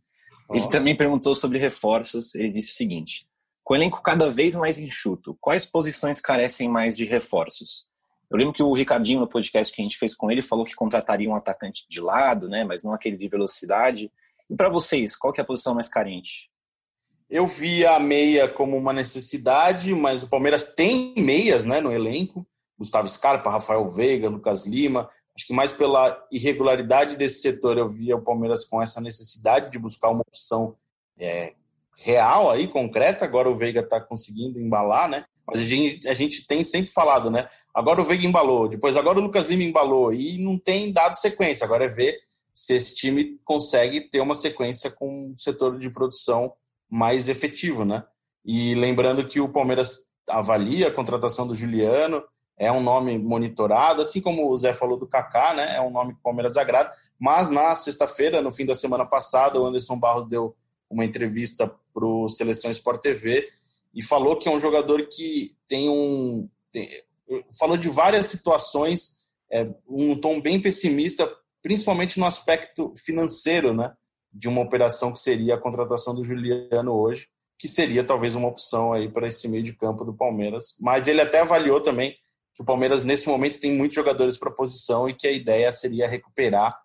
Oh. 0.50 0.58
Ele 0.58 0.68
também 0.70 0.98
perguntou 0.98 1.36
sobre 1.36 1.60
reforços, 1.60 2.34
ele 2.34 2.52
disse 2.52 2.72
o 2.72 2.76
seguinte, 2.76 3.28
com 3.64 3.76
o 3.76 3.78
elenco 3.78 4.02
cada 4.02 4.30
vez 4.32 4.56
mais 4.56 4.80
enxuto, 4.80 5.38
quais 5.40 5.66
posições 5.68 6.20
carecem 6.20 6.68
mais 6.68 6.98
de 6.98 7.06
reforços? 7.06 7.88
Eu 8.32 8.38
lembro 8.38 8.54
que 8.54 8.64
o 8.64 8.74
Ricardinho, 8.74 9.20
no 9.20 9.28
podcast 9.28 9.74
que 9.74 9.80
a 9.80 9.86
gente 9.86 10.00
fez 10.00 10.16
com 10.16 10.32
ele, 10.32 10.42
falou 10.42 10.66
que 10.66 10.74
contrataria 10.74 11.30
um 11.30 11.36
atacante 11.36 11.86
de 11.88 12.02
lado, 12.02 12.50
né, 12.50 12.64
mas 12.64 12.84
não 12.84 12.92
aquele 12.92 13.16
de 13.16 13.28
velocidade. 13.28 14.12
E 14.50 14.56
para 14.56 14.70
vocês, 14.70 15.16
qual 15.16 15.32
que 15.32 15.40
é 15.40 15.44
a 15.44 15.46
posição 15.46 15.76
mais 15.76 15.88
carente? 15.88 16.50
Eu 17.30 17.48
vi 17.48 17.86
a 17.86 18.00
meia 18.00 18.48
como 18.48 18.78
uma 18.78 18.94
necessidade, 18.94 19.94
mas 19.94 20.24
o 20.24 20.30
Palmeiras 20.30 20.74
tem 20.74 21.14
meias 21.18 21.66
né, 21.66 21.80
no 21.80 21.92
elenco. 21.92 22.46
Gustavo 22.78 23.08
Scarpa, 23.08 23.50
Rafael 23.50 23.86
Veiga, 23.86 24.30
Lucas 24.30 24.66
Lima. 24.66 25.10
Acho 25.36 25.48
que 25.48 25.54
mais 25.54 25.74
pela 25.74 26.22
irregularidade 26.32 27.18
desse 27.18 27.42
setor 27.42 27.78
eu 27.78 27.90
via 27.90 28.16
o 28.16 28.22
Palmeiras 28.22 28.66
com 28.66 28.82
essa 28.82 29.02
necessidade 29.02 29.72
de 29.72 29.80
buscar 29.80 30.10
uma 30.10 30.22
opção 30.22 30.76
é, 31.18 31.54
real 31.98 32.52
aí, 32.52 32.68
concreta. 32.68 33.26
Agora 33.26 33.50
o 33.50 33.56
Veiga 33.56 33.80
está 33.80 34.00
conseguindo 34.00 34.60
embalar, 34.60 35.10
né? 35.10 35.26
Mas 35.46 35.60
a 35.60 35.64
gente, 35.64 36.08
a 36.08 36.14
gente 36.14 36.46
tem 36.48 36.64
sempre 36.64 36.92
falado, 36.92 37.30
né? 37.32 37.48
Agora 37.74 38.02
o 38.02 38.06
Veiga 38.06 38.26
embalou, 38.26 38.68
depois 38.68 38.96
agora 38.96 39.20
o 39.20 39.22
Lucas 39.22 39.48
Lima 39.48 39.64
embalou 39.64 40.14
e 40.14 40.38
não 40.38 40.58
tem 40.58 40.92
dado 40.92 41.16
sequência. 41.16 41.66
Agora 41.66 41.86
é 41.86 41.90
ver 41.90 42.18
se 42.54 42.76
esse 42.76 42.96
time 42.96 43.40
consegue 43.44 44.02
ter 44.02 44.22
uma 44.22 44.36
sequência 44.36 44.92
com 44.92 45.32
um 45.32 45.38
setor 45.38 45.80
de 45.80 45.90
produção 45.90 46.54
mais 46.89 47.30
efetivo, 47.30 47.86
né? 47.86 48.04
E 48.46 48.76
lembrando 48.76 49.28
que 49.28 49.39
o 49.39 49.50
Palmeiras 49.50 50.12
avalia 50.28 50.88
a 50.88 50.93
contratação 50.93 51.48
do 51.48 51.56
Juliano, 51.56 52.24
é 52.58 52.72
um 52.72 52.82
nome 52.82 53.17
monitorado, 53.17 54.02
assim 54.02 54.22
como 54.22 54.50
o 54.50 54.58
Zé 54.58 54.74
falou 54.74 54.98
do 54.98 55.08
Kaká, 55.08 55.54
né? 55.54 55.76
É 55.76 55.82
um 55.82 55.89
nome 55.89 56.13
que 56.13 56.19
o 56.19 56.24
Palmeiras 56.24 56.56
agrada. 56.56 56.91
Mas 57.19 57.50
na 57.50 57.76
sexta-feira, 57.76 58.41
no 58.41 58.52
fim 58.52 58.65
da 58.65 58.76
semana 58.76 59.06
passada, 59.06 59.60
o 59.60 59.65
Anderson 59.65 59.98
Barros 59.98 60.28
deu 60.28 60.56
uma 60.89 61.04
entrevista 61.04 61.67
para 61.93 62.06
o 62.06 62.28
Seleção 62.28 62.69
Sport 62.72 63.02
TV 63.02 63.50
e 63.93 64.04
falou 64.04 64.38
que 64.38 64.48
é 64.48 64.52
um 64.52 64.60
jogador 64.60 65.08
que 65.08 65.56
tem 65.67 65.89
um. 65.89 66.48
Tem, 66.72 66.89
falou 67.58 67.78
de 67.78 67.89
várias 67.89 68.28
situações, 68.28 69.24
é, 69.52 69.67
um 69.88 70.15
tom 70.15 70.39
bem 70.39 70.60
pessimista, 70.60 71.30
principalmente 71.62 72.19
no 72.19 72.26
aspecto 72.26 72.93
financeiro, 72.96 73.74
né? 73.74 73.93
De 74.34 74.48
uma 74.48 74.62
operação 74.62 75.12
que 75.12 75.19
seria 75.19 75.56
a 75.56 75.60
contratação 75.60 76.15
do 76.15 76.24
Juliano 76.24 76.91
hoje, 76.93 77.28
que 77.58 77.67
seria 77.67 78.04
talvez 78.04 78.36
uma 78.36 78.48
opção 78.48 78.93
aí 78.93 79.08
para 79.08 79.28
esse 79.28 79.48
meio 79.48 79.63
de 79.63 79.74
campo 79.74 80.04
do 80.04 80.13
Palmeiras. 80.13 80.76
Mas 80.80 81.08
ele 81.08 81.22
até 81.22 81.41
avaliou 81.41 81.82
também 81.82 82.17
que 82.56 82.62
o 82.62 82.65
Palmeiras, 82.65 83.04
nesse 83.04 83.28
momento, 83.28 83.60
tem 83.60 83.72
muitos 83.72 83.96
jogadores 83.96 84.38
para 84.38 84.52
posição 84.52 85.10
e 85.10 85.13
que 85.13 85.28
a 85.28 85.32
ideia 85.32 85.72
seria 85.72 86.08
recuperar 86.08 86.78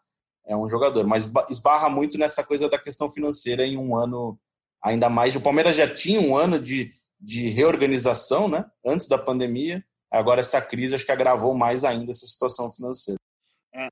é, 0.46 0.56
um 0.56 0.68
jogador. 0.68 1.06
Mas 1.06 1.30
esbarra 1.50 1.88
muito 1.88 2.16
nessa 2.16 2.42
coisa 2.42 2.68
da 2.68 2.78
questão 2.78 3.08
financeira 3.08 3.66
em 3.66 3.76
um 3.76 3.94
ano, 3.96 4.38
ainda 4.82 5.10
mais. 5.10 5.36
O 5.36 5.40
Palmeiras 5.40 5.76
já 5.76 5.92
tinha 5.92 6.20
um 6.20 6.36
ano 6.36 6.58
de, 6.58 6.90
de 7.20 7.48
reorganização, 7.48 8.48
né? 8.48 8.64
Antes 8.84 9.06
da 9.06 9.18
pandemia. 9.18 9.84
Agora, 10.10 10.40
essa 10.40 10.60
crise 10.60 10.94
acho 10.94 11.04
que 11.04 11.12
agravou 11.12 11.54
mais 11.54 11.84
ainda 11.84 12.10
essa 12.10 12.26
situação 12.26 12.70
financeira. 12.70 13.17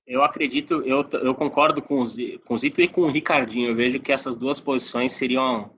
Eu 0.06 0.22
acredito, 0.22 0.82
eu, 0.82 1.04
eu 1.20 1.34
concordo 1.34 1.82
com 1.82 2.00
o, 2.00 2.38
com 2.40 2.54
o 2.54 2.58
Zito 2.58 2.80
e 2.80 2.88
com 2.88 3.02
o 3.02 3.10
Ricardinho. 3.10 3.70
Eu 3.70 3.74
vejo 3.74 3.98
que 4.00 4.12
essas 4.12 4.36
duas 4.36 4.60
posições 4.60 5.12
seriam 5.12 5.70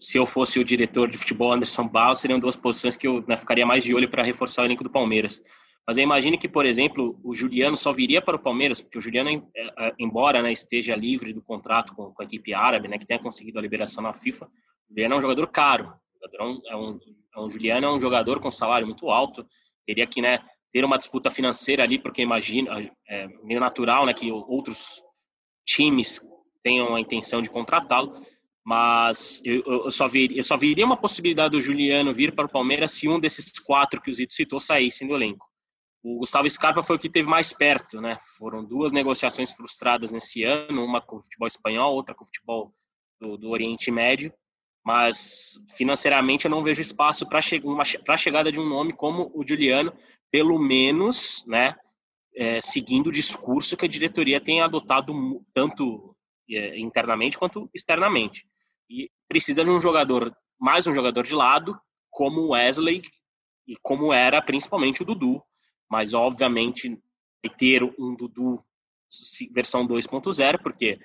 se 0.00 0.18
eu 0.18 0.26
fosse 0.26 0.58
o 0.58 0.64
diretor 0.64 1.08
de 1.08 1.16
futebol 1.16 1.52
Anderson 1.52 1.86
Barros, 1.86 2.18
seriam 2.18 2.40
duas 2.40 2.56
posições 2.56 2.96
que 2.96 3.06
eu 3.06 3.24
né, 3.26 3.36
ficaria 3.36 3.64
mais 3.64 3.84
de 3.84 3.94
olho 3.94 4.10
para 4.10 4.24
reforçar 4.24 4.62
o 4.62 4.64
elenco 4.64 4.82
do 4.82 4.90
Palmeiras. 4.90 5.40
Mas 5.86 5.96
eu 5.96 6.02
imagino 6.02 6.38
que, 6.38 6.48
por 6.48 6.64
exemplo, 6.64 7.20
o 7.22 7.34
Juliano 7.34 7.76
só 7.76 7.92
viria 7.92 8.20
para 8.20 8.36
o 8.36 8.38
Palmeiras, 8.38 8.80
porque 8.80 8.98
o 8.98 9.00
Juliano, 9.00 9.30
é, 9.54 9.86
é, 9.86 9.94
embora 9.98 10.42
né, 10.42 10.50
esteja 10.50 10.96
livre 10.96 11.32
do 11.32 11.42
contrato 11.42 11.94
com, 11.94 12.10
com, 12.12 12.22
a 12.22 12.24
equipe 12.24 12.54
árabe, 12.54 12.88
né, 12.88 12.98
que 12.98 13.06
tenha 13.06 13.20
conseguido 13.20 13.58
a 13.58 13.62
liberação 13.62 14.02
na 14.02 14.14
FIFA, 14.14 14.46
o 14.46 14.50
Juliano 14.90 15.14
é 15.14 15.18
um 15.18 15.20
jogador 15.20 15.46
caro. 15.48 15.92
É 16.32 16.42
um, 16.42 16.60
é 16.68 16.76
um, 16.76 17.00
é 17.36 17.40
um 17.40 17.50
Juliano 17.50 17.86
é 17.86 17.92
um 17.92 18.00
jogador 18.00 18.40
com 18.40 18.50
salário 18.50 18.86
muito 18.86 19.10
alto, 19.10 19.46
teria 19.86 20.06
que 20.06 20.22
né, 20.22 20.40
ter 20.74 20.84
uma 20.84 20.98
disputa 20.98 21.30
financeira 21.30 21.82
ali, 21.82 21.98
porque 21.98 22.20
imagina, 22.20 22.70
é 23.08 23.28
meio 23.42 23.60
natural 23.60 24.04
né, 24.04 24.12
que 24.12 24.30
outros 24.30 25.00
times 25.64 26.20
tenham 26.62 26.94
a 26.94 27.00
intenção 27.00 27.40
de 27.40 27.48
contratá-lo 27.48 28.12
mas 28.64 29.42
eu, 29.44 29.62
eu, 29.66 29.90
só 29.90 30.08
vir, 30.08 30.34
eu 30.34 30.42
só 30.42 30.56
viria 30.56 30.86
uma 30.86 30.96
possibilidade 30.96 31.50
do 31.50 31.60
Juliano 31.60 32.14
vir 32.14 32.34
para 32.34 32.46
o 32.46 32.50
Palmeiras 32.50 32.92
se 32.92 33.06
um 33.06 33.20
desses 33.20 33.58
quatro 33.58 34.00
que 34.00 34.10
o 34.10 34.14
Zito 34.14 34.32
citou 34.32 34.58
saíssem 34.58 35.06
do 35.06 35.14
elenco. 35.14 35.46
O 36.02 36.18
Gustavo 36.18 36.48
Scarpa 36.48 36.82
foi 36.82 36.96
o 36.96 36.98
que 36.98 37.10
teve 37.10 37.28
mais 37.28 37.52
perto, 37.52 38.00
né? 38.00 38.18
Foram 38.38 38.64
duas 38.64 38.90
negociações 38.90 39.52
frustradas 39.52 40.10
nesse 40.10 40.44
ano, 40.44 40.82
uma 40.82 41.00
com 41.00 41.16
o 41.16 41.22
futebol 41.22 41.46
espanhol, 41.46 41.94
outra 41.94 42.14
com 42.14 42.24
o 42.24 42.26
futebol 42.26 42.74
do, 43.20 43.36
do 43.36 43.50
Oriente 43.50 43.90
Médio, 43.90 44.32
mas 44.84 45.60
financeiramente 45.76 46.46
eu 46.46 46.50
não 46.50 46.62
vejo 46.62 46.80
espaço 46.80 47.28
para 47.28 47.40
che 47.42 47.60
a 48.08 48.16
chegada 48.16 48.50
de 48.50 48.60
um 48.60 48.68
nome 48.68 48.94
como 48.94 49.30
o 49.34 49.46
Juliano, 49.46 49.92
pelo 50.34 50.58
menos, 50.58 51.44
né? 51.46 51.76
É, 52.34 52.60
seguindo 52.60 53.06
o 53.06 53.12
discurso 53.12 53.76
que 53.76 53.84
a 53.84 53.88
diretoria 53.88 54.40
tem 54.40 54.60
adotado 54.60 55.14
tanto 55.54 56.12
é, 56.50 56.76
internamente 56.76 57.38
quanto 57.38 57.70
externamente. 57.72 58.44
E 58.90 59.08
precisa 59.28 59.62
de 59.62 59.70
um 59.70 59.80
jogador, 59.80 60.36
mais 60.58 60.88
um 60.88 60.92
jogador 60.92 61.22
de 61.22 61.32
lado, 61.36 61.78
como 62.10 62.40
o 62.40 62.48
Wesley 62.48 63.02
e 63.64 63.76
como 63.80 64.12
era 64.12 64.42
principalmente 64.42 65.02
o 65.02 65.04
Dudu. 65.04 65.40
Mas, 65.88 66.14
obviamente, 66.14 67.00
ter 67.56 67.84
um 67.96 68.16
Dudu 68.16 68.60
versão 69.52 69.86
2.0, 69.86 70.60
porque 70.60 70.98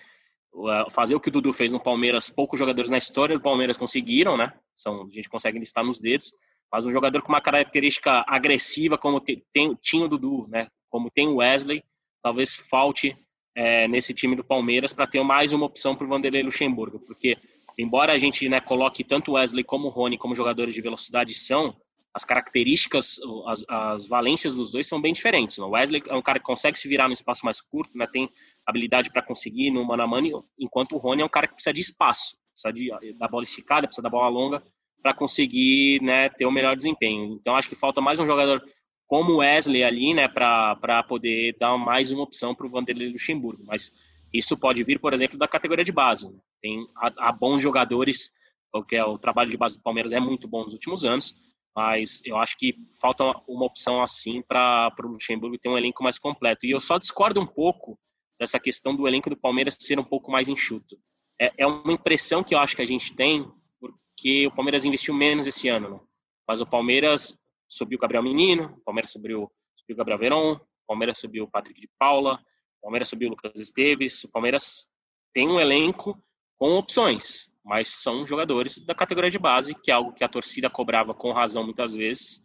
fazer 0.90 1.14
o 1.14 1.20
que 1.20 1.30
o 1.30 1.32
Dudu 1.32 1.54
fez 1.54 1.72
no 1.72 1.80
Palmeiras, 1.80 2.32
poucos 2.32 2.58
jogadores 2.58 2.90
na 2.90 2.98
história 2.98 3.38
do 3.38 3.44
Palmeiras 3.44 3.78
conseguiram, 3.78 4.36
né? 4.36 4.52
São, 4.76 5.04
a 5.04 5.10
gente 5.12 5.30
consegue 5.30 5.60
listar 5.60 5.86
nos 5.86 6.00
dedos. 6.00 6.34
Mas 6.72 6.86
um 6.86 6.92
jogador 6.92 7.22
com 7.22 7.30
uma 7.30 7.42
característica 7.42 8.24
agressiva, 8.28 8.98
como 8.98 9.20
tem, 9.20 9.44
tinha 9.82 10.06
o 10.06 10.08
Dudu, 10.08 10.48
né? 10.48 10.68
Como 10.90 11.10
tem 11.10 11.28
o 11.28 11.38
Wesley, 11.38 11.84
talvez 12.22 12.54
falte 12.54 13.18
é, 13.56 13.88
nesse 13.88 14.14
time 14.14 14.36
do 14.36 14.44
Palmeiras 14.44 14.94
para 14.94 15.08
ter 15.08 15.22
mais 15.24 15.52
uma 15.52 15.66
opção 15.66 15.96
para 15.96 16.06
o 16.06 16.08
Vanderlei 16.08 16.44
Luxemburgo, 16.44 17.00
porque 17.00 17.38
embora 17.78 18.14
a 18.14 18.18
gente 18.18 18.48
né, 18.48 18.60
coloque 18.60 19.04
tanto 19.04 19.34
Wesley 19.34 19.64
como 19.64 19.88
o 19.88 19.90
Rony 19.90 20.18
como 20.18 20.36
jogadores 20.36 20.74
de 20.74 20.82
velocidade 20.82 21.34
são, 21.34 21.76
as 22.14 22.26
características, 22.26 23.20
as, 23.48 23.66
as 23.68 24.08
valências 24.08 24.56
dos 24.56 24.72
dois 24.72 24.88
são 24.88 25.00
bem 25.00 25.14
diferentes. 25.14 25.58
O 25.60 25.70
Wesley 25.70 26.04
é 26.08 26.16
um 26.16 26.22
cara 26.22 26.40
que 26.40 26.46
consegue 26.46 26.78
se 26.78 26.88
virar 26.88 27.08
no 27.08 27.14
espaço 27.14 27.46
mais 27.46 27.62
curto, 27.62 27.98
né, 27.98 28.08
tem 28.08 28.30
habilidade 28.66 29.12
para 29.12 29.22
conseguir 29.22 29.72
no 29.72 29.86
mano 29.86 30.04
a 30.04 30.08
mano, 30.08 30.46
enquanto 30.58 30.94
o 30.94 30.98
Rony 30.98 31.22
é 31.22 31.26
um 31.26 31.30
cara 31.30 31.48
que 31.48 31.54
precisa 31.54 31.74
de 31.74 31.82
espaço, 31.82 32.38
precisa 32.54 32.74
de, 33.02 33.14
da 33.14 33.28
bola 33.28 33.44
esticada, 33.44 33.88
precisa 33.88 34.04
da 34.04 34.10
bola 34.10 34.28
longa 34.28 34.64
para 35.02 35.14
conseguir 35.14 36.02
né, 36.02 36.30
ter 36.30 36.46
o 36.46 36.52
melhor 36.52 36.76
desempenho. 36.76 37.34
Então 37.34 37.56
acho 37.56 37.70
que 37.70 37.76
falta 37.76 38.02
mais 38.02 38.20
um 38.20 38.26
jogador 38.26 38.64
como 39.08 39.38
Wesley 39.38 39.84
ali, 39.84 40.14
né, 40.14 40.28
para 40.28 41.04
poder 41.08 41.56
dar 41.60 41.78
mais 41.78 42.12
uma 42.12 42.24
opção 42.24 42.54
para 42.54 42.68
o 42.68 42.70
Vanderlei 42.70 43.12
Luxemburgo. 43.12 43.64
Mas 43.66 43.92
isso 44.34 44.56
pode 44.58 44.84
vir, 44.84 45.00
por 45.00 45.14
exemplo, 45.14 45.38
da 45.38 45.48
categoria 45.48 45.84
de 45.84 45.92
base. 45.92 46.30
Né? 46.30 46.38
Tem 46.62 46.88
há 46.96 47.32
bons 47.32 47.62
jogadores, 47.62 48.32
porque 48.72 48.96
é, 48.96 49.04
o 49.04 49.18
trabalho 49.18 49.50
de 49.50 49.58
base 49.58 49.78
do 49.78 49.84
Palmeiras 49.84 50.12
é 50.12 50.20
muito 50.20 50.48
bom 50.48 50.64
nos 50.64 50.74
últimos 50.74 51.04
anos, 51.04 51.34
mas 51.76 52.22
eu 52.24 52.38
acho 52.38 52.58
que 52.58 52.76
falta 53.02 53.24
uma 53.48 53.66
opção 53.66 54.02
assim 54.02 54.42
para 54.42 54.94
o 55.04 55.08
Luxemburgo 55.08 55.58
ter 55.58 55.70
um 55.70 55.78
elenco 55.78 56.04
mais 56.04 56.20
completo. 56.20 56.66
E 56.66 56.72
eu 56.72 56.80
só 56.80 56.98
discordo 56.98 57.42
um 57.42 57.48
pouco 57.48 57.98
dessa 58.40 58.60
questão 58.60 58.96
do 58.96 59.08
elenco 59.08 59.30
do 59.30 59.38
Palmeiras 59.38 59.76
ser 59.80 60.00
um 60.00 60.04
pouco 60.04 60.32
mais 60.32 60.48
enxuto. 60.48 60.98
É, 61.40 61.52
é 61.58 61.68
uma 61.68 61.94
impressão 61.94 62.44
que 62.44 62.54
eu 62.54 62.60
acho 62.60 62.76
que 62.76 62.82
a 62.82 62.86
gente 62.86 63.16
tem, 63.16 63.50
porque 63.80 64.48
o 64.48 64.52
Palmeiras 64.52 64.86
investiu 64.86 65.14
menos 65.14 65.48
esse 65.48 65.70
ano, 65.70 65.90
né? 65.90 66.00
mas 66.48 66.62
o 66.62 66.66
Palmeiras 66.66 67.38
subiu 67.68 67.98
o 67.98 68.02
Gabriel 68.02 68.24
Menino, 68.24 68.76
o 68.78 68.82
Palmeiras 68.82 69.12
subiu, 69.12 69.52
subiu 69.76 69.94
o 69.94 69.98
Gabriel 69.98 70.20
Veron, 70.20 70.54
o 70.54 70.60
Palmeiras 70.88 71.20
subiu 71.20 71.44
o 71.44 71.50
Patrick 71.50 71.80
de 71.80 71.90
Paula, 71.98 72.40
o 72.80 72.82
Palmeiras 72.82 73.10
subiu 73.10 73.28
o 73.28 73.32
Lucas 73.32 73.54
Esteves, 73.56 74.24
o 74.24 74.32
Palmeiras 74.32 74.88
tem 75.34 75.48
um 75.48 75.60
elenco 75.60 76.22
com 76.58 76.72
opções, 76.72 77.50
mas 77.64 77.90
são 77.90 78.26
jogadores 78.26 78.84
da 78.86 78.96
categoria 78.96 79.30
de 79.30 79.38
base, 79.38 79.76
que 79.76 79.92
é 79.92 79.94
algo 79.94 80.14
que 80.14 80.24
a 80.24 80.30
torcida 80.30 80.70
cobrava 80.70 81.14
com 81.14 81.32
razão 81.32 81.64
muitas 81.64 81.94
vezes, 81.94 82.42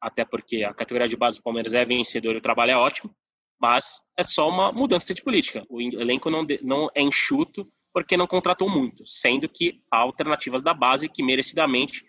até 0.00 0.24
porque 0.24 0.64
a 0.64 0.74
categoria 0.74 1.06
de 1.06 1.16
base 1.16 1.38
do 1.38 1.42
Palmeiras 1.42 1.74
é 1.74 1.84
vencedora 1.84 2.36
e 2.36 2.38
o 2.38 2.42
trabalho 2.42 2.72
é 2.72 2.76
ótimo, 2.76 3.14
mas 3.60 4.00
é 4.18 4.24
só 4.24 4.48
uma 4.48 4.72
mudança 4.72 5.14
de 5.14 5.22
política. 5.22 5.64
O 5.68 5.80
elenco 5.80 6.28
não, 6.28 6.44
não 6.62 6.90
é 6.94 7.02
enxuto 7.02 7.70
porque 7.92 8.16
não 8.16 8.26
contratou 8.26 8.68
muito, 8.68 9.06
sendo 9.06 9.48
que 9.48 9.82
há 9.90 9.98
alternativas 9.98 10.62
da 10.62 10.72
base 10.72 11.08
que 11.08 11.22
merecidamente 11.22 12.04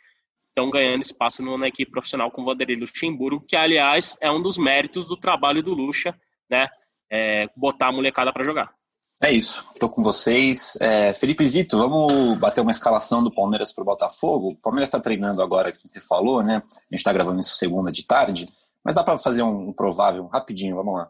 estão 0.47 0.69
ganhando 0.69 1.01
espaço 1.01 1.41
na 1.57 1.67
equipe 1.67 1.91
profissional 1.91 2.31
com 2.31 2.41
o 2.41 2.45
Vanderlei 2.45 2.77
Luxemburgo, 2.77 3.45
que 3.45 3.55
aliás 3.55 4.15
é 4.21 4.31
um 4.31 4.41
dos 4.41 4.57
méritos 4.57 5.05
do 5.05 5.17
trabalho 5.17 5.63
do 5.63 5.73
Luxa, 5.73 6.15
né? 6.49 6.67
É, 7.11 7.47
botar 7.55 7.87
a 7.87 7.91
molecada 7.91 8.31
para 8.31 8.43
jogar. 8.43 8.73
É 9.21 9.31
isso, 9.31 9.65
estou 9.73 9.89
com 9.89 10.03
vocês. 10.03 10.77
É, 10.81 11.13
Felipe 11.13 11.45
Zito, 11.45 11.77
vamos 11.77 12.37
bater 12.37 12.61
uma 12.61 12.71
escalação 12.71 13.23
do 13.23 13.33
Palmeiras 13.33 13.71
para 13.71 13.81
o 13.81 13.85
Botafogo. 13.85 14.49
O 14.49 14.55
Palmeiras 14.55 14.89
está 14.89 14.99
treinando 14.99 15.41
agora, 15.41 15.71
que 15.71 15.87
você 15.87 16.01
falou, 16.01 16.43
né? 16.43 16.57
A 16.57 16.79
gente 16.91 16.95
está 16.95 17.13
gravando 17.13 17.39
isso 17.39 17.55
segunda 17.55 17.91
de 17.91 18.05
tarde, 18.05 18.47
mas 18.83 18.95
dá 18.95 19.03
para 19.03 19.17
fazer 19.17 19.41
um 19.41 19.71
provável 19.71 20.27
rapidinho, 20.27 20.75
vamos 20.75 20.95
lá. 20.95 21.09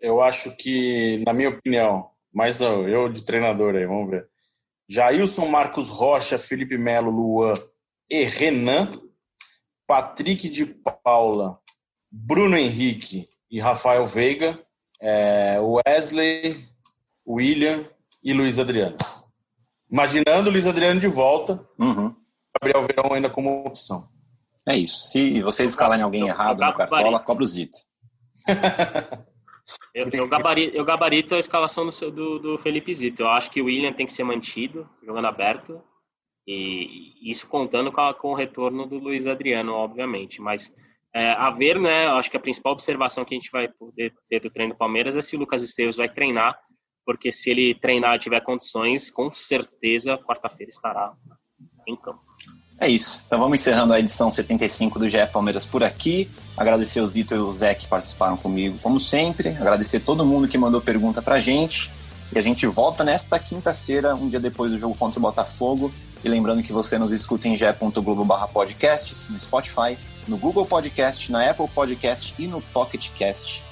Eu 0.00 0.20
acho 0.20 0.56
que, 0.56 1.22
na 1.24 1.32
minha 1.32 1.50
opinião, 1.50 2.10
mas 2.36 2.60
eu 2.60 3.08
de 3.08 3.24
treinador 3.24 3.74
aí, 3.74 3.86
vamos 3.86 4.10
ver. 4.10 4.28
Jailson, 4.86 5.46
Marcos 5.46 5.88
Rocha, 5.88 6.38
Felipe 6.38 6.76
Melo, 6.76 7.10
Luan 7.10 7.54
e 8.10 8.24
Renan, 8.24 8.92
Patrick 9.86 10.46
de 10.46 10.66
Paula, 11.02 11.58
Bruno 12.12 12.58
Henrique 12.58 13.26
e 13.50 13.58
Rafael 13.58 14.04
Veiga, 14.04 14.62
é, 15.00 15.56
Wesley, 15.58 16.62
William 17.26 17.88
e 18.22 18.34
Luiz 18.34 18.58
Adriano. 18.58 18.98
Imaginando 19.90 20.50
o 20.50 20.52
Luiz 20.52 20.66
Adriano 20.66 21.00
de 21.00 21.08
volta, 21.08 21.66
uhum. 21.78 22.14
Gabriel 22.60 22.86
Verão 22.86 23.14
ainda 23.14 23.30
como 23.30 23.64
opção. 23.64 24.10
É 24.68 24.76
isso. 24.76 25.08
Se 25.08 25.40
vocês 25.40 25.70
escalarem 25.70 26.04
alguém 26.04 26.26
errado 26.26 26.62
no 26.62 26.76
Cartola, 26.76 27.18
cobra 27.18 27.44
o 27.44 27.46
Zito. 27.46 27.78
Eu, 29.96 30.10
eu, 30.12 30.28
gabarito, 30.28 30.76
eu 30.76 30.84
gabarito 30.84 31.34
a 31.34 31.38
escalação 31.38 31.86
do, 31.86 32.10
do, 32.10 32.38
do, 32.38 32.58
Felipe 32.58 32.92
Zito. 32.92 33.22
Eu 33.22 33.28
acho 33.28 33.50
que 33.50 33.62
o 33.62 33.64
William 33.64 33.94
tem 33.94 34.04
que 34.04 34.12
ser 34.12 34.24
mantido, 34.24 34.86
jogando 35.02 35.24
aberto. 35.24 35.82
E 36.46 37.14
isso 37.30 37.48
contando 37.48 37.90
com, 37.90 38.02
a, 38.02 38.12
com 38.12 38.32
o 38.32 38.34
retorno 38.34 38.86
do 38.86 38.98
Luiz 38.98 39.26
Adriano, 39.26 39.72
obviamente. 39.72 40.38
Mas 40.38 40.70
é, 41.14 41.30
a 41.30 41.48
ver, 41.50 41.80
né? 41.80 42.08
Eu 42.08 42.16
acho 42.16 42.30
que 42.30 42.36
a 42.36 42.40
principal 42.40 42.74
observação 42.74 43.24
que 43.24 43.34
a 43.34 43.38
gente 43.38 43.50
vai 43.50 43.68
poder 43.68 44.12
ter 44.28 44.38
do 44.38 44.50
treino 44.50 44.74
do 44.74 44.78
Palmeiras 44.78 45.16
é 45.16 45.22
se 45.22 45.34
o 45.34 45.38
Lucas 45.38 45.62
Esteves 45.62 45.96
vai 45.96 46.10
treinar. 46.10 46.60
Porque 47.02 47.32
se 47.32 47.48
ele 47.48 47.74
treinar 47.74 48.16
e 48.16 48.18
tiver 48.18 48.42
condições, 48.42 49.10
com 49.10 49.32
certeza 49.32 50.18
quarta-feira 50.18 50.68
estará 50.68 51.14
em 51.86 51.96
campo. 51.96 52.20
É 52.78 52.88
isso. 52.88 53.24
Então 53.26 53.38
vamos 53.38 53.60
encerrando 53.60 53.92
a 53.92 53.98
edição 53.98 54.30
75 54.30 54.98
do 54.98 55.08
GE 55.08 55.26
Palmeiras 55.32 55.64
por 55.64 55.82
aqui. 55.82 56.30
Agradecer 56.56 57.00
o 57.00 57.08
Zito 57.08 57.34
e 57.34 57.38
o 57.38 57.52
Zé 57.52 57.74
que 57.74 57.88
participaram 57.88 58.36
comigo, 58.36 58.78
como 58.82 59.00
sempre. 59.00 59.50
Agradecer 59.50 60.00
todo 60.00 60.24
mundo 60.24 60.46
que 60.46 60.58
mandou 60.58 60.80
pergunta 60.80 61.22
pra 61.22 61.38
gente. 61.38 61.90
E 62.34 62.38
a 62.38 62.42
gente 62.42 62.66
volta 62.66 63.04
nesta 63.04 63.38
quinta-feira, 63.38 64.14
um 64.14 64.28
dia 64.28 64.40
depois 64.40 64.70
do 64.70 64.78
jogo 64.78 64.96
contra 64.96 65.18
o 65.18 65.22
Botafogo. 65.22 65.92
E 66.24 66.28
lembrando 66.28 66.62
que 66.62 66.72
você 66.72 66.98
nos 66.98 67.12
escuta 67.12 67.46
em 67.48 67.56
ge.globo 67.56 68.26
podcasts, 68.52 69.28
no 69.28 69.38
Spotify, 69.38 69.96
no 70.26 70.36
Google 70.36 70.66
Podcast, 70.66 71.30
na 71.30 71.48
Apple 71.48 71.68
Podcast 71.68 72.34
e 72.38 72.46
no 72.46 72.60
Pocket 72.60 73.10
Cast. 73.16 73.62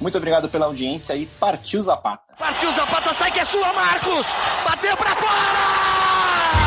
Muito 0.00 0.16
obrigado 0.18 0.48
pela 0.48 0.66
audiência 0.66 1.14
e 1.16 1.26
partiu 1.26 1.82
Zapata. 1.82 2.34
Partiu 2.38 2.70
Zapata, 2.72 3.12
sai 3.12 3.30
que 3.30 3.40
é 3.40 3.44
sua, 3.44 3.72
Marcos! 3.72 4.26
Bateu 4.64 4.96
pra 4.96 5.16
fora! 5.16 6.63